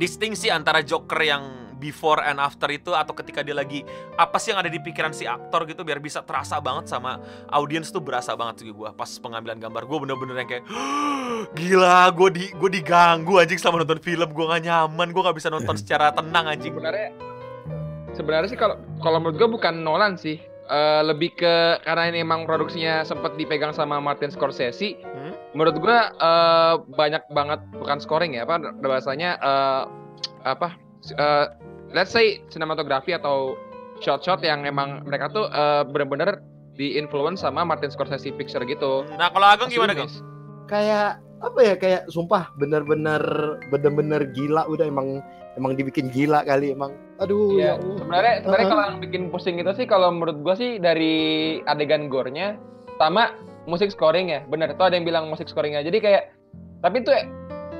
distingsi 0.00 0.48
antara 0.48 0.80
Joker 0.80 1.20
yang 1.20 1.65
before 1.76 2.20
and 2.24 2.40
after 2.40 2.68
itu 2.72 2.92
atau 2.92 3.12
ketika 3.12 3.44
dia 3.44 3.52
lagi 3.52 3.84
apa 4.16 4.36
sih 4.40 4.52
yang 4.52 4.60
ada 4.64 4.70
di 4.72 4.80
pikiran 4.80 5.12
si 5.12 5.28
aktor 5.28 5.68
gitu 5.68 5.84
biar 5.84 6.00
bisa 6.00 6.24
terasa 6.24 6.58
banget 6.60 6.88
sama 6.88 7.20
audiens 7.52 7.92
tuh 7.92 8.00
berasa 8.00 8.32
banget 8.34 8.64
sih 8.64 8.72
gue 8.72 8.90
pas 8.92 9.10
pengambilan 9.20 9.60
gambar. 9.60 9.82
Gue 9.84 9.98
bener-bener 10.04 10.34
yang 10.44 10.48
kayak 10.48 10.64
gila 11.58 12.10
gue 12.12 12.28
di 12.32 12.44
gue 12.52 12.70
diganggu 12.80 13.38
anjing 13.38 13.60
selama 13.60 13.84
nonton 13.84 14.00
film. 14.00 14.28
Gue 14.32 14.44
gak 14.48 14.62
nyaman 14.64 15.08
gue 15.12 15.22
gak 15.22 15.36
bisa 15.36 15.48
nonton 15.52 15.76
secara 15.76 16.12
tenang 16.12 16.48
anjing. 16.48 16.72
Sebenarnya 16.72 17.08
sebenarnya 18.16 18.48
sih 18.48 18.58
kalau 18.58 18.76
kalau 19.04 19.20
menurut 19.20 19.36
gue 19.36 19.48
bukan 19.48 19.74
Nolan 19.84 20.16
sih. 20.16 20.40
Eh, 20.66 21.02
lebih 21.06 21.38
ke 21.38 21.78
karena 21.86 22.10
ini 22.10 22.26
emang 22.26 22.42
produksinya 22.42 23.06
sempat 23.06 23.38
dipegang 23.38 23.70
sama 23.70 24.02
Martin 24.02 24.34
Scorsese 24.34 24.98
Hmm? 24.98 25.30
menurut 25.54 25.78
gue 25.78 25.98
eh, 26.10 26.74
banyak 26.90 27.22
banget 27.30 27.62
bukan 27.78 28.02
scoring 28.02 28.34
ya 28.34 28.42
apa 28.42 28.74
bahasanya 28.82 29.38
eh, 29.38 29.82
apa 30.42 30.74
eh, 31.12 31.46
let's 31.92 32.10
say 32.10 32.42
sinematografi 32.50 33.14
atau 33.14 33.54
shot-shot 34.02 34.42
yang 34.42 34.66
emang 34.66 35.04
mereka 35.06 35.30
tuh 35.30 35.46
eh, 35.50 35.82
bener-bener 35.86 36.42
di 36.76 36.96
influence 36.98 37.40
sama 37.40 37.64
Martin 37.64 37.88
Scorsese 37.88 38.32
picture 38.36 38.62
gitu 38.64 39.06
nah 39.16 39.30
kalau 39.30 39.46
Ageng 39.48 39.70
gimana 39.72 39.94
Geng? 39.96 40.10
Kayak 40.66 41.22
apa 41.44 41.60
ya 41.62 41.74
kayak 41.76 42.02
sumpah 42.08 42.48
bener-bener 42.56 43.20
bener-bener 43.68 44.24
gila 44.32 44.64
udah 44.66 44.88
emang 44.88 45.20
emang 45.56 45.72
dibikin 45.76 46.12
gila 46.12 46.44
kali 46.44 46.72
emang. 46.76 46.92
Aduh 47.20 47.56
Iya, 47.56 47.64
ya 47.64 47.72
Allah. 47.80 47.96
sebenarnya 48.00 48.34
sebenarnya 48.44 48.64
Heeh. 48.66 48.72
kalau 48.76 48.84
yang 48.84 48.98
bikin 49.00 49.22
pusing 49.32 49.56
itu 49.56 49.72
sih 49.72 49.86
kalau 49.88 50.08
menurut 50.12 50.36
gua 50.44 50.54
sih 50.56 50.76
dari 50.76 51.14
adegan 51.64 52.12
gore-nya 52.12 52.60
sama 53.00 53.32
musik 53.64 53.88
scoring 53.92 54.32
ya. 54.32 54.40
Bener, 54.46 54.72
itu 54.72 54.82
ada 54.84 54.94
yang 54.94 55.08
bilang 55.08 55.32
musik 55.32 55.48
scoringnya. 55.48 55.80
Jadi 55.84 55.98
kayak 56.00 56.32
tapi 56.84 57.02
tuh 57.02 57.16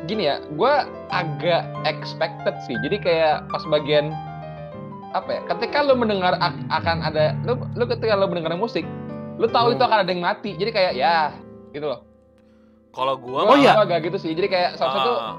gini 0.04 0.28
ya, 0.28 0.38
gua 0.52 0.84
agak 1.08 1.64
expected 1.82 2.54
sih. 2.62 2.76
Jadi 2.78 2.96
kayak 2.98 3.48
pas 3.48 3.64
bagian 3.66 4.12
apa 5.10 5.28
ya? 5.30 5.40
Ketika 5.46 5.80
lu 5.80 5.94
mendengar 5.94 6.36
ak- 6.36 6.66
akan 6.70 7.00
ada 7.00 7.32
lu 7.42 7.56
lu 7.72 7.84
ketika 7.84 8.12
lu 8.12 8.26
mendengar 8.26 8.52
musik, 8.54 8.84
lu 9.36 9.46
tahu 9.46 9.72
Hmm. 9.72 9.74
itu 9.74 9.82
akan 9.82 9.98
ada 10.04 10.10
yang 10.10 10.22
mati. 10.22 10.52
Jadi 10.52 10.70
kayak 10.70 10.92
ya 10.94 11.32
gitu 11.70 11.86
loh. 11.86 12.00
kalau 12.90 13.12
gue 13.14 13.28
Oh, 13.28 13.52
iya. 13.54 13.76
agak 13.76 14.08
gitu 14.08 14.16
sih. 14.16 14.32
Jadi 14.32 14.48
kayak 14.48 14.70
salah 14.74 14.92
satu 14.94 15.12
Ah. 15.14 15.36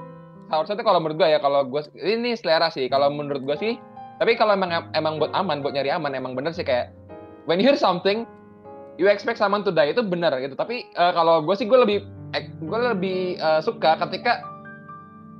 harusnya 0.47 0.77
tuh 0.77 0.85
kalau 0.85 1.01
menurut 1.01 1.17
gua 1.17 1.25
ya 1.27 1.39
kalau 1.39 1.65
gua 1.65 1.81
ini 1.97 2.31
selera 2.33 2.69
sih 2.69 2.85
kalau 2.85 3.09
menurut 3.09 3.41
gua 3.41 3.57
sih 3.57 3.81
tapi 4.15 4.33
kalau 4.33 4.53
emang 4.53 4.69
emang 4.93 5.17
buat 5.17 5.33
aman 5.33 5.59
buat 5.59 5.73
nyari 5.73 5.89
aman 5.89 6.13
emang 6.13 6.31
bener 6.31 6.49
sih 6.49 6.61
kayak 6.61 6.93
when 7.43 7.57
you 7.57 7.65
hear 7.65 7.73
something 7.73 8.29
you 8.95 9.05
expect 9.05 9.35
someone 9.35 9.59
to 9.59 9.69
die 9.69 9.89
itu 9.89 9.99
bener 9.99 10.29
gitu 10.37 10.53
tapi 10.53 10.85
eh, 10.87 11.11
kalau 11.11 11.41
gua 11.41 11.51
sih 11.51 11.65
gua 11.65 11.81
lebih 11.81 12.05
eh, 12.33 12.43
gua 12.59 12.91
lebih 12.91 13.35
eh, 13.35 13.59
suka 13.61 13.95
ketika 14.07 14.43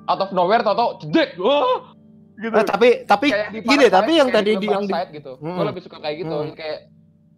out 0.08 0.24
of 0.24 0.32
nowhere 0.32 0.64
tau-tau 0.64 1.00
jedek 1.04 1.36
wah 1.36 1.92
gitu. 2.38 2.54
Eh, 2.54 2.66
tapi 2.66 2.90
tapi 3.04 3.28
gini 3.66 3.90
Parasite, 3.90 3.96
tapi 3.98 4.12
yang 4.16 4.30
kayak 4.30 4.38
tadi 4.46 4.52
di 4.62 4.68
yang 4.70 4.86
di, 4.86 4.94
gitu. 5.18 5.32
Gua 5.42 5.52
Hmm. 5.52 5.68
lebih 5.68 5.82
suka 5.84 5.98
kayak 6.00 6.16
gitu. 6.24 6.38
Hmm. 6.38 6.54
kayak 6.56 6.80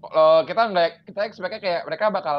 eh, 0.05 0.41
kita 0.45 0.61
nggak 0.69 0.89
kita 1.07 1.19
expectnya 1.25 1.59
kayak 1.59 1.81
mereka 1.87 2.11
bakal 2.11 2.37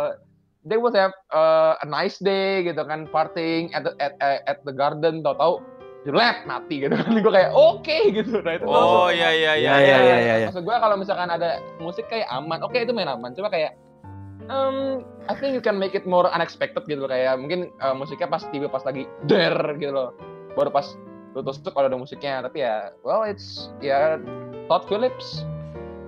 they 0.60 0.76
would 0.76 0.92
have 0.92 1.16
uh, 1.32 1.72
a 1.80 1.86
nice 1.88 2.20
day 2.20 2.60
gitu 2.60 2.84
kan 2.84 3.08
partying 3.08 3.72
at 3.72 3.80
the, 3.80 3.96
at, 3.96 4.12
at, 4.20 4.44
at 4.44 4.58
the 4.68 4.74
garden 4.76 5.24
tau-tau 5.24 5.64
jelek 6.04 6.44
mati 6.44 6.84
gitu 6.84 6.92
kan. 6.96 7.12
Gue 7.16 7.32
kayak 7.32 7.52
oke 7.56 7.96
gitu. 8.12 8.44
Nah 8.44 8.60
itu 8.60 8.64
oh 8.68 9.08
iya 9.08 9.32
iya 9.32 9.52
iya 9.56 9.72
Iya, 9.72 9.72
iya, 9.80 9.80
iya, 9.80 10.16
iya, 10.20 10.34
iya. 10.44 10.46
maksud 10.52 10.64
gue 10.64 10.76
kalau 10.76 10.96
misalkan 11.00 11.32
ada 11.32 11.64
musik 11.80 12.04
kayak 12.12 12.28
aman 12.28 12.60
oke 12.60 12.76
itu 12.76 12.92
main 12.92 13.08
aman. 13.08 13.32
Coba 13.32 13.48
kayak 13.48 13.72
um, 14.50 15.06
I 15.30 15.34
think 15.38 15.54
you 15.54 15.62
can 15.62 15.78
make 15.78 15.94
it 15.94 16.04
more 16.04 16.26
unexpected 16.26 16.84
gitu 16.84 17.06
loh. 17.06 17.10
kayak 17.10 17.38
mungkin 17.38 17.70
uh, 17.78 17.94
musiknya 17.94 18.26
pas 18.26 18.42
tiba 18.50 18.66
pas 18.66 18.82
lagi 18.82 19.06
der 19.24 19.54
gitu 19.78 19.94
loh. 19.94 20.10
Baru 20.58 20.74
pas 20.74 20.84
lu 21.30 21.46
tusuk 21.46 21.70
kalau 21.70 21.86
ada 21.86 21.94
musiknya 21.94 22.42
tapi 22.42 22.66
ya 22.66 22.90
well 23.06 23.22
it's 23.22 23.70
ya 23.78 24.18
Todd 24.66 24.84
Phillips. 24.90 25.46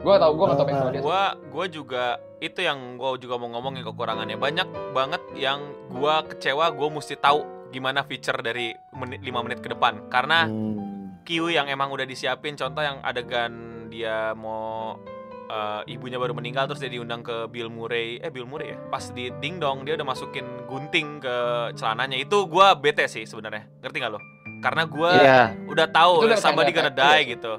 Gue 0.03 0.19
tau 0.19 0.35
gue 0.35 0.45
nggak 0.51 0.59
tau 0.59 0.67
sama 0.67 0.91
dia 0.91 0.99
gua 0.99 1.39
gua 1.47 1.65
juga 1.71 2.05
itu 2.43 2.59
yang 2.59 2.99
gua 2.99 3.15
juga 3.15 3.39
mau 3.39 3.47
ngomongin 3.55 3.87
kekurangannya. 3.87 4.35
Banyak 4.35 4.69
banget 4.91 5.23
yang 5.39 5.63
gua 5.95 6.27
kecewa 6.27 6.75
gua 6.75 6.91
mesti 6.91 7.15
tahu 7.15 7.47
gimana 7.71 8.03
feature 8.03 8.43
dari 8.43 8.75
menit 8.93 9.23
5 9.23 9.47
menit 9.47 9.63
ke 9.63 9.71
depan. 9.71 10.11
Karena 10.11 10.51
Hmm. 10.51 11.23
cue 11.23 11.55
yang 11.55 11.71
emang 11.71 11.95
udah 11.95 12.03
disiapin 12.03 12.59
contoh 12.59 12.83
yang 12.83 12.99
adegan 13.07 13.87
dia 13.87 14.35
mau 14.35 14.99
eh, 15.45 15.83
ibunya 15.89 16.17
baru 16.17 16.33
meninggal 16.33 16.65
terus 16.65 16.79
dia 16.79 16.89
diundang 16.89 17.21
ke 17.21 17.47
Bill 17.47 17.67
Murray 17.67 18.19
eh 18.19 18.29
Bill 18.29 18.45
Murray 18.45 18.73
ya 18.73 18.79
pas 18.89 19.09
di 19.09 19.31
ding 19.37 19.57
dong 19.57 19.83
dia 19.83 19.95
udah 19.95 20.05
masukin 20.05 20.45
gunting 20.65 21.19
ke 21.19 21.37
celananya 21.73 22.17
itu 22.17 22.47
gua 22.47 22.73
bete 22.73 23.05
sih 23.05 23.23
sebenarnya 23.23 23.67
ngerti 23.79 23.97
nggak 23.97 24.13
lo 24.13 24.21
karena 24.59 24.83
gua 24.85 25.11
Iya. 25.13 25.43
udah 25.67 25.87
tahu 25.89 26.13
somebody 26.37 26.71
gonna 26.71 26.89
die 26.89 27.03
iya. 27.03 27.21
gitu 27.29 27.53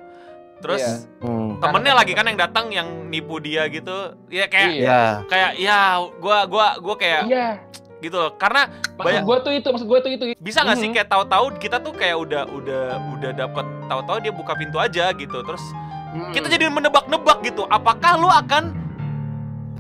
terus 0.58 0.80
Iya. 0.80 0.96
Hmm. 1.22 1.60
temennya 1.60 1.94
lagi 1.94 2.12
kan 2.12 2.26
yang 2.26 2.40
datang 2.40 2.66
yang 2.70 2.88
nipu 3.08 3.36
dia 3.38 3.68
gitu 3.68 4.16
ya 4.28 4.48
kayak. 4.48 4.70
Iya. 4.74 5.02
kayak 5.28 5.52
ya 5.58 5.80
gua 6.18 6.48
gua 6.48 6.80
gua 6.80 6.96
kayak 6.96 7.28
iya 7.28 7.60
gitu 8.00 8.20
loh 8.20 8.36
karena 8.36 8.68
maksud 8.94 9.16
Banyak- 9.16 9.24
gue 9.24 9.38
tuh 9.40 9.52
itu 9.54 9.68
maksud 9.72 9.88
gue 9.88 10.00
tuh 10.02 10.12
itu 10.12 10.24
bisa 10.38 10.60
nggak 10.60 10.76
sih 10.76 10.88
Mhm. 10.88 10.94
kayak 10.94 11.08
tahu-tahu 11.08 11.46
kita 11.56 11.80
tuh 11.80 11.96
kayak 11.96 12.18
udah 12.18 12.44
udah 12.46 12.84
udah 13.16 13.32
dapat 13.32 13.64
tahu-tahu 13.88 14.18
dia 14.20 14.32
buka 14.32 14.52
pintu 14.54 14.76
aja 14.76 15.08
gitu 15.14 15.40
terus 15.40 15.64
Hmm. 16.14 16.30
kita 16.30 16.46
jadi 16.46 16.70
menebak-nebak 16.70 17.42
gitu. 17.42 17.66
Apakah 17.66 18.22
lu 18.22 18.30
akan 18.30 18.70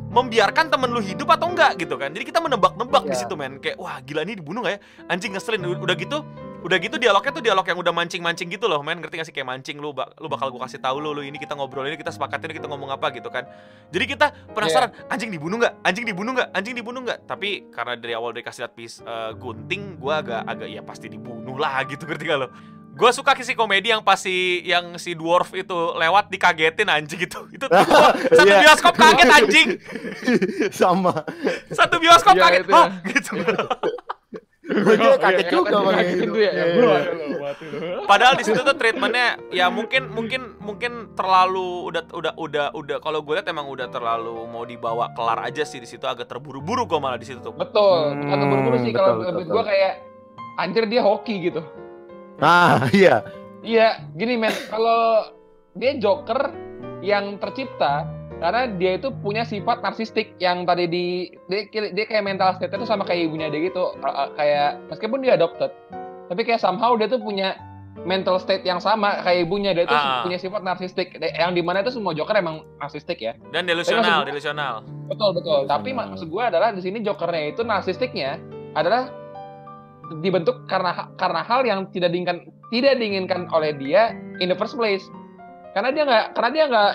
membiarkan 0.09 0.69
temen 0.69 0.89
lu 0.89 1.01
hidup 1.01 1.29
atau 1.29 1.49
enggak 1.49 1.77
gitu 1.77 1.93
kan? 1.93 2.09
Jadi 2.09 2.25
kita 2.25 2.41
menebak-nebak 2.41 3.05
di 3.05 3.13
Iya. 3.13 3.21
situ 3.21 3.33
men. 3.33 3.57
Kayak 3.57 3.77
wah 3.77 3.97
gila 4.01 4.25
nih 4.25 4.41
dibunuh 4.41 4.61
gak 4.61 4.73
ya? 4.77 4.79
Anjing 5.09 5.33
ngeselin. 5.33 5.61
Udah 5.61 5.93
gitu 5.93 6.25
udah 6.63 6.79
gitu 6.79 6.95
dialognya 6.95 7.35
tuh 7.35 7.43
dialog 7.43 7.65
yang 7.67 7.75
udah 7.75 7.91
mancing-mancing 7.91 8.47
gitu 8.47 8.65
loh 8.65 8.79
men. 8.81 8.97
Ngerti 8.97 9.19
gak 9.19 9.27
sih? 9.27 9.35
Kayak 9.35 9.47
mancing 9.51 9.77
lu 9.77 9.91
bak- 9.91 10.15
lu 10.17 10.25
bakal 10.25 10.47
gua 10.49 10.65
kasih 10.65 10.79
tahu 10.79 11.01
lu 11.01 11.11
lu 11.11 11.21
ini 11.21 11.35
kita 11.35 11.53
ngobrol 11.53 11.83
ini 11.85 11.99
kita 11.99 12.09
sepakatin 12.09 12.49
kita 12.49 12.65
ngomong 12.65 12.93
apa 12.93 13.13
gitu 13.13 13.27
kan. 13.29 13.45
Jadi 13.91 14.05
kita 14.09 14.31
penasaran 14.53 14.89
anjing 15.05 15.29
dibunuh 15.29 15.59
nggak? 15.59 15.81
Anjing 15.81 16.05
dibunuh 16.07 16.33
nggak? 16.33 16.49
Anjing 16.49 16.73
dibunuh 16.73 17.01
nggak? 17.03 17.19
Tapi 17.25 17.67
karena 17.69 17.93
dari 17.93 18.13
awal 18.13 18.31
dia 18.31 18.41
kasih 18.41 18.65
lihat 18.65 18.73
pis 18.73 19.01
eh, 19.01 19.31
gunting 19.37 19.97
gua 20.01 20.21
agak 20.21 20.41
agak 20.45 20.69
ya 20.69 20.81
pasti 20.81 21.09
dibunuh 21.09 21.57
lah 21.57 21.83
gitu. 21.85 22.05
Ngerti 22.09 22.25
gak 22.25 22.39
lo 22.41 22.47
gue 22.93 23.09
suka 23.12 23.33
sih 23.39 23.53
komedi 23.53 23.89
yang 23.89 24.01
pasti 24.01 24.33
yang 24.62 24.95
si 24.95 25.12
dwarf 25.12 25.50
itu 25.51 25.73
lewat 25.93 26.29
dikagetin 26.29 26.85
anjing 26.88 27.17
gitu 27.19 27.50
itu, 27.50 27.65
satu 28.38 28.45
Iya. 28.45 28.62
bioskop 28.62 28.93
kaget 28.93 29.29
anjing 29.31 29.67
sama. 30.71 31.25
satu 31.69 31.97
bioskop 31.97 32.33
Iya, 32.33 32.43
kaget 32.43 32.63
ya. 32.63 32.73
Hah? 32.75 32.89
gitu 33.03 33.33
Gue 34.63 34.95
juga 34.95 35.17
kaget 35.19 35.47
juga 35.50 35.75
bang 35.75 35.85
kaget 35.91 36.07
itu. 36.07 36.21
gitu 36.23 36.38
ya 36.38 36.51
Iya, 36.51 36.63
iya. 36.63 36.63
aduh, 36.71 36.93
mati 37.38 37.65
lu. 37.67 37.77
Padahal 38.05 38.33
di 38.33 38.43
situ 38.43 38.59
tuh 38.59 38.73
treatmentnya 38.73 39.27
ya 39.51 39.67
mungkin 39.67 40.07
mungkin 40.07 40.41
mungkin 40.57 40.91
terlalu 41.13 41.91
udah 41.91 42.03
udah 42.09 42.33
udah 42.38 42.65
udah 42.71 42.97
kalau 42.97 43.19
gue 43.19 43.33
lihat 43.33 43.45
emang 43.45 43.67
udah 43.67 43.89
terlalu 43.89 44.31
mau 44.45 44.63
dibawa 44.63 45.12
kelar 45.12 45.43
aja 45.43 45.62
sih 45.63 45.77
di 45.77 45.85
situ 45.85 46.05
agak 46.05 46.25
terburu-buru 46.25 46.85
gue 46.85 46.95
malah 46.95 47.17
di 47.17 47.25
situ 47.25 47.41
tuh. 47.41 47.51
betul 47.51 48.13
Hmm, 48.13 48.23
kata 48.25 48.43
buru-buru 48.45 48.77
sih 48.79 48.91
kalau 48.91 49.13
gue 49.35 49.63
kayak 49.63 49.93
anjir 50.55 50.85
dia 50.85 51.01
hoki 51.01 51.43
gitu 51.43 51.59
Nah, 52.39 52.89
iya. 52.95 53.25
iya 53.61 54.01
gini 54.15 54.37
men. 54.39 54.53
Kalau 54.69 55.33
dia 55.77 55.97
Joker 55.97 56.53
yang 57.03 57.37
tercipta 57.41 58.07
karena 58.39 58.67
dia 58.75 58.99
itu 58.99 59.11
punya 59.23 59.47
sifat 59.47 59.79
narsistik 59.79 60.35
yang 60.39 60.67
tadi 60.67 60.85
di 60.89 61.05
dia, 61.47 61.69
dia 61.71 62.05
kayak 62.05 62.23
mental 62.27 62.55
state 62.59 62.75
itu 62.75 62.87
sama 62.87 63.07
kayak 63.07 63.31
ibunya 63.31 63.47
dia 63.47 63.69
gitu. 63.69 63.93
Kayak 64.35 64.81
meskipun 64.91 65.23
dia 65.23 65.39
adopted 65.39 65.71
tapi 66.33 66.41
kayak 66.47 66.61
somehow 66.63 66.95
dia 66.95 67.05
tuh 67.11 67.19
punya 67.19 67.59
mental 68.09 68.41
state 68.41 68.65
yang 68.65 68.81
sama 68.81 69.21
kayak 69.21 69.45
ibunya. 69.45 69.71
Dia 69.75 69.85
tuh 69.85 69.95
ah. 69.95 70.23
punya 70.25 70.39
sifat 70.39 70.65
narsistik. 70.65 71.13
Yang 71.19 71.51
di 71.59 71.61
mana 71.61 71.85
itu 71.85 71.93
semua 71.93 72.15
Joker 72.15 72.35
emang 72.39 72.65
narsistik 72.79 73.21
ya. 73.21 73.37
Dan 73.51 73.67
delusional 73.67 74.25
delusional. 74.25 74.81
Betul 75.11 75.37
betul. 75.37 75.69
Tapi 75.69 75.93
maksud 75.93 76.27
gue 76.31 76.43
adalah 76.43 76.73
di 76.73 76.81
sini 76.81 77.03
Jokernya 77.03 77.53
itu 77.53 77.61
narsistiknya 77.61 78.39
adalah 78.73 79.13
dibentuk 80.19 80.67
karena 80.67 81.07
karena 81.15 81.41
hal 81.48 81.63
yang 81.63 81.88
tidak 81.95 82.12
diinginkan 82.12 82.43
tidak 82.69 83.00
diinginkan 83.00 83.48
oleh 83.55 83.72
dia 83.77 84.12
in 84.43 84.51
the 84.51 84.57
first 84.57 84.75
place 84.75 85.03
karena 85.74 85.89
dia 85.89 86.03
nggak 86.05 86.25
karena 86.38 86.50
dia 86.51 86.65
nggak 86.69 86.89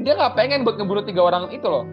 dia 0.00 0.12
nggak 0.16 0.32
pengen 0.34 0.64
buat 0.64 0.80
ngebunuh 0.80 1.04
tiga 1.04 1.22
orang 1.28 1.52
itu 1.52 1.68
loh 1.68 1.84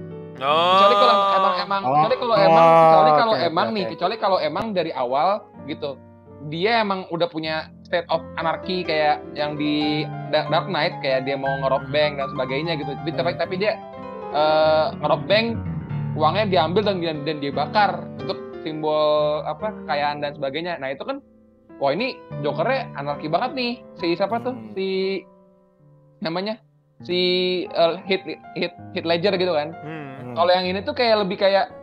Oh. 0.42 0.74
Kecuali 0.74 0.96
kalau 0.98 1.16
emang 1.38 1.54
emang 1.62 1.82
oh. 1.86 1.92
kecuali 1.94 2.16
kalau 2.18 2.36
emang 2.36 2.66
kecuali 2.66 3.12
kalau 3.14 3.34
okay, 3.38 3.50
emang 3.50 3.68
okay, 3.68 3.76
nih, 3.76 3.86
kecuali 3.94 4.16
kalau 4.18 4.38
emang 4.42 4.66
dari 4.74 4.92
awal 4.98 5.30
gitu. 5.70 6.02
Dia 6.50 6.82
emang 6.82 7.06
udah 7.14 7.30
punya 7.30 7.70
state 7.86 8.10
of 8.10 8.26
anarchy 8.42 8.82
kayak 8.82 9.22
yang 9.38 9.54
di 9.54 10.08
Dark 10.34 10.66
Knight 10.66 10.98
kayak 11.06 11.30
dia 11.30 11.38
mau 11.38 11.54
ngerob 11.62 11.86
hmm. 11.86 11.94
bank 11.94 12.12
dan 12.18 12.28
sebagainya 12.34 12.74
gitu. 12.82 12.92
Tapi 12.98 13.12
hmm. 13.14 13.38
tapi 13.38 13.56
dia 13.62 13.78
uh, 14.34 14.98
ngerob 14.98 15.24
bank 15.30 15.62
uangnya 16.18 16.46
diambil 16.50 16.82
dan 16.90 16.98
dan 17.24 17.38
dia 17.38 17.54
bakar 17.54 18.02
simbol 18.62 19.42
apa 19.46 19.74
kekayaan 19.84 20.22
dan 20.22 20.32
sebagainya. 20.34 20.78
Nah, 20.78 20.94
itu 20.94 21.04
kan 21.06 21.22
wah 21.82 21.92
ini 21.94 22.18
Jokernya 22.42 22.94
anarki 22.98 23.28
banget 23.28 23.52
nih. 23.58 23.74
Si 23.98 24.18
siapa 24.18 24.42
tuh? 24.42 24.54
Hmm. 24.54 24.72
Si 24.74 25.22
namanya 26.22 26.62
si 27.02 27.20
uh, 27.74 27.98
hit 28.06 28.22
hit 28.54 28.74
hit 28.94 29.06
ledger 29.06 29.34
gitu 29.38 29.54
kan. 29.54 29.74
Hmm. 29.82 30.38
Kalau 30.38 30.52
yang 30.54 30.66
ini 30.70 30.80
tuh 30.86 30.94
kayak 30.94 31.26
lebih 31.26 31.38
kayak 31.42 31.74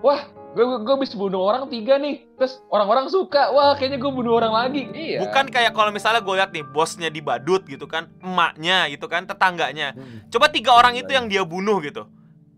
wah 0.00 0.22
gue 0.52 0.66
gue 0.84 0.96
bisa 1.00 1.16
bunuh 1.16 1.48
orang 1.48 1.64
tiga 1.72 1.96
nih 1.96 2.28
terus 2.36 2.60
orang-orang 2.68 3.08
suka 3.08 3.48
wah 3.56 3.72
kayaknya 3.72 3.96
gue 3.96 4.12
bunuh 4.12 4.36
orang 4.36 4.52
lagi 4.52 4.84
iya 4.92 5.24
bukan 5.24 5.48
kayak 5.48 5.72
kalau 5.72 5.88
misalnya 5.88 6.20
gue 6.20 6.34
lihat 6.36 6.52
nih 6.52 6.64
bosnya 6.68 7.08
di 7.08 7.24
badut 7.24 7.64
gitu 7.64 7.88
kan 7.88 8.12
emaknya 8.20 8.84
gitu 8.92 9.08
kan 9.08 9.24
tetangganya 9.24 9.96
hmm. 9.96 10.28
coba 10.28 10.52
tiga 10.52 10.76
orang 10.76 10.92
itu 11.00 11.08
yang 11.08 11.24
dia 11.24 11.40
bunuh 11.40 11.80
gitu 11.80 12.04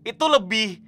itu 0.03 0.25
lebih 0.27 0.83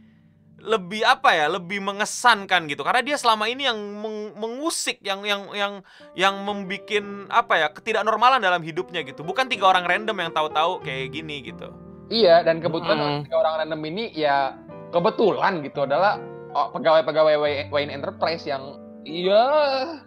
lebih 0.68 1.02
apa 1.08 1.32
ya 1.32 1.48
lebih 1.48 1.80
mengesankan 1.80 2.68
gitu 2.68 2.84
karena 2.84 3.00
dia 3.00 3.16
selama 3.16 3.48
ini 3.48 3.64
yang 3.66 3.80
meng 3.80 4.36
mengusik 4.36 5.00
yang 5.00 5.24
yang 5.24 5.48
yang 5.56 5.74
yang 6.14 6.36
membikin 6.44 7.26
apa 7.32 7.56
ya 7.56 7.68
ketidaknormalan 7.72 8.44
dalam 8.44 8.60
hidupnya 8.60 9.02
gitu 9.08 9.24
bukan 9.24 9.48
tiga 9.48 9.72
orang 9.72 9.88
random 9.88 10.28
yang 10.28 10.32
tahu-tahu 10.36 10.84
kayak 10.84 11.16
gini 11.16 11.40
gitu 11.48 11.72
iya 12.12 12.44
dan 12.44 12.60
kebetulan 12.60 13.00
hmm. 13.00 13.24
tiga 13.32 13.38
orang 13.40 13.64
random 13.64 13.82
ini 13.88 14.12
ya 14.12 14.60
kebetulan 14.92 15.64
gitu 15.64 15.88
adalah 15.88 16.20
oh, 16.52 16.68
pegawai-pegawai 16.76 17.72
Wayne 17.72 17.92
Enterprise 17.96 18.44
yang 18.44 18.84
Iya, 19.08 19.44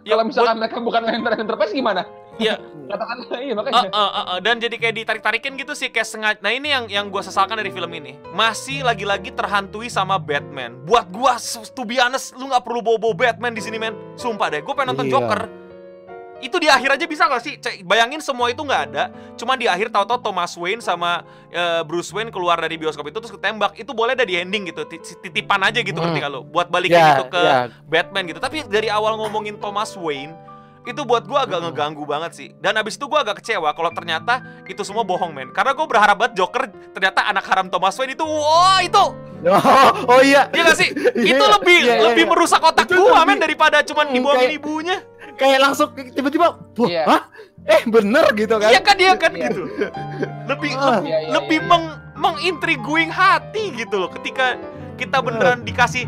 ya, 0.05 0.13
kalau 0.13 0.29
misalkan 0.29 0.61
mereka 0.61 0.77
bukan 0.77 1.01
Wayne 1.01 1.25
Enterprise 1.25 1.73
gimana? 1.73 2.05
Iya. 2.41 2.55
Katakanlah 2.91 3.39
iya 3.39 3.53
makanya. 3.55 3.81
Uh, 3.87 3.95
uh, 3.95 4.01
uh, 4.01 4.25
uh. 4.35 4.37
Dan 4.43 4.59
jadi 4.59 4.75
kayak 4.75 4.95
ditarik-tarikin 4.97 5.53
gitu 5.55 5.73
sih 5.77 5.93
kayak 5.93 6.07
sengaja. 6.09 6.39
Nah 6.41 6.51
ini 6.51 6.73
yang 6.73 6.85
yang 6.89 7.05
gue 7.07 7.21
sesalkan 7.23 7.55
dari 7.55 7.71
film 7.71 7.91
ini. 7.93 8.17
Masih 8.33 8.83
lagi-lagi 8.83 9.31
terhantui 9.31 9.87
sama 9.87 10.17
Batman. 10.19 10.75
Buat 10.83 11.13
gue, 11.13 11.31
to 11.71 11.85
be 11.87 12.01
honest, 12.01 12.35
lu 12.35 12.49
nggak 12.49 12.65
perlu 12.65 12.81
bobo 12.83 13.13
Batman 13.13 13.53
di 13.53 13.61
sini 13.63 13.77
men. 13.79 13.95
Sumpah 14.17 14.49
deh, 14.51 14.61
gue 14.65 14.73
pengen 14.73 14.91
nonton 14.91 15.07
iya. 15.07 15.13
Joker. 15.13 15.41
Itu 16.41 16.57
di 16.57 16.65
akhir 16.65 16.97
aja 16.97 17.05
bisa 17.05 17.29
gak 17.29 17.45
sih? 17.45 17.53
Cek, 17.61 17.85
bayangin 17.85 18.17
semua 18.17 18.49
itu 18.49 18.65
nggak 18.65 18.81
ada. 18.89 19.13
Cuma 19.37 19.53
di 19.53 19.69
akhir 19.69 19.93
tahu-tahu 19.93 20.25
Thomas 20.25 20.57
Wayne 20.57 20.81
sama 20.81 21.21
uh, 21.53 21.85
Bruce 21.85 22.09
Wayne 22.09 22.33
keluar 22.33 22.57
dari 22.57 22.81
bioskop 22.81 23.05
itu 23.05 23.21
terus 23.21 23.29
ketembak. 23.29 23.77
Itu 23.77 23.93
boleh 23.93 24.17
ada 24.17 24.25
di 24.25 24.41
ending 24.41 24.73
gitu. 24.73 24.81
Titipan 25.21 25.61
aja 25.61 25.85
gitu 25.85 26.01
hmm. 26.01 26.17
kalau 26.17 26.41
buat 26.41 26.73
balikin 26.73 26.97
yeah, 26.97 27.13
gitu 27.13 27.29
ke 27.29 27.41
yeah. 27.45 27.69
Batman 27.85 28.25
gitu. 28.25 28.41
Tapi 28.41 28.65
dari 28.65 28.89
awal 28.89 29.21
ngomongin 29.21 29.61
Thomas 29.61 29.93
Wayne 29.93 30.33
itu 30.81 31.01
buat 31.05 31.23
gue 31.29 31.37
agak 31.37 31.61
ngeganggu 31.61 32.03
banget 32.09 32.31
sih. 32.33 32.49
Dan 32.57 32.77
abis 32.81 32.97
itu 32.97 33.05
gue 33.05 33.19
agak 33.19 33.41
kecewa 33.41 33.69
kalau 33.77 33.91
ternyata 33.93 34.41
itu 34.65 34.81
semua 34.81 35.05
bohong 35.05 35.29
men. 35.29 35.49
Karena 35.53 35.77
gue 35.77 35.85
berharap 35.85 36.17
banget 36.17 36.41
Joker 36.41 36.69
ternyata 36.93 37.29
anak 37.29 37.45
haram 37.45 37.69
Thomas 37.69 37.93
Wayne 38.01 38.17
itu 38.17 38.25
wah 38.25 38.81
itu. 38.81 39.05
Oh, 39.41 40.17
oh 40.17 40.21
iya. 40.21 40.49
Iya 40.53 40.61
gak 40.73 40.77
sih? 40.77 40.89
Iya, 41.21 41.37
itu 41.37 41.43
lebih 41.43 41.79
iya, 41.85 41.93
iya, 41.97 42.03
lebih 42.09 42.23
iya. 42.25 42.31
merusak 42.33 42.61
otak 42.61 42.89
gue 42.89 43.21
men 43.25 43.37
daripada 43.37 43.85
cuman 43.85 44.09
hmm, 44.09 44.15
dibuangin 44.15 44.49
kayak, 44.49 44.57
ibunya. 44.57 44.97
kayak 45.37 45.59
langsung 45.61 45.89
tiba-tiba 45.93 46.57
iya. 46.89 47.03
hah? 47.05 47.21
Eh 47.65 47.81
bener 47.85 48.25
gitu 48.33 48.57
kan? 48.57 48.69
Iya 48.73 48.81
kan 48.81 48.97
iya 48.97 49.13
kan 49.17 49.31
iya. 49.37 49.49
gitu. 49.49 49.69
Lebih 50.49 50.71
ah. 50.77 50.81
le 50.81 50.89
iya, 51.05 51.17
iya, 51.25 51.29
lebih 51.37 51.59
iya, 51.61 51.65
iya. 51.65 51.69
meng 51.69 51.85
mengintriguing 52.21 53.09
hati 53.09 53.73
gitu 53.73 53.97
loh 53.97 54.09
ketika 54.13 54.57
kita 54.97 55.17
beneran 55.25 55.65
dikasih 55.65 56.05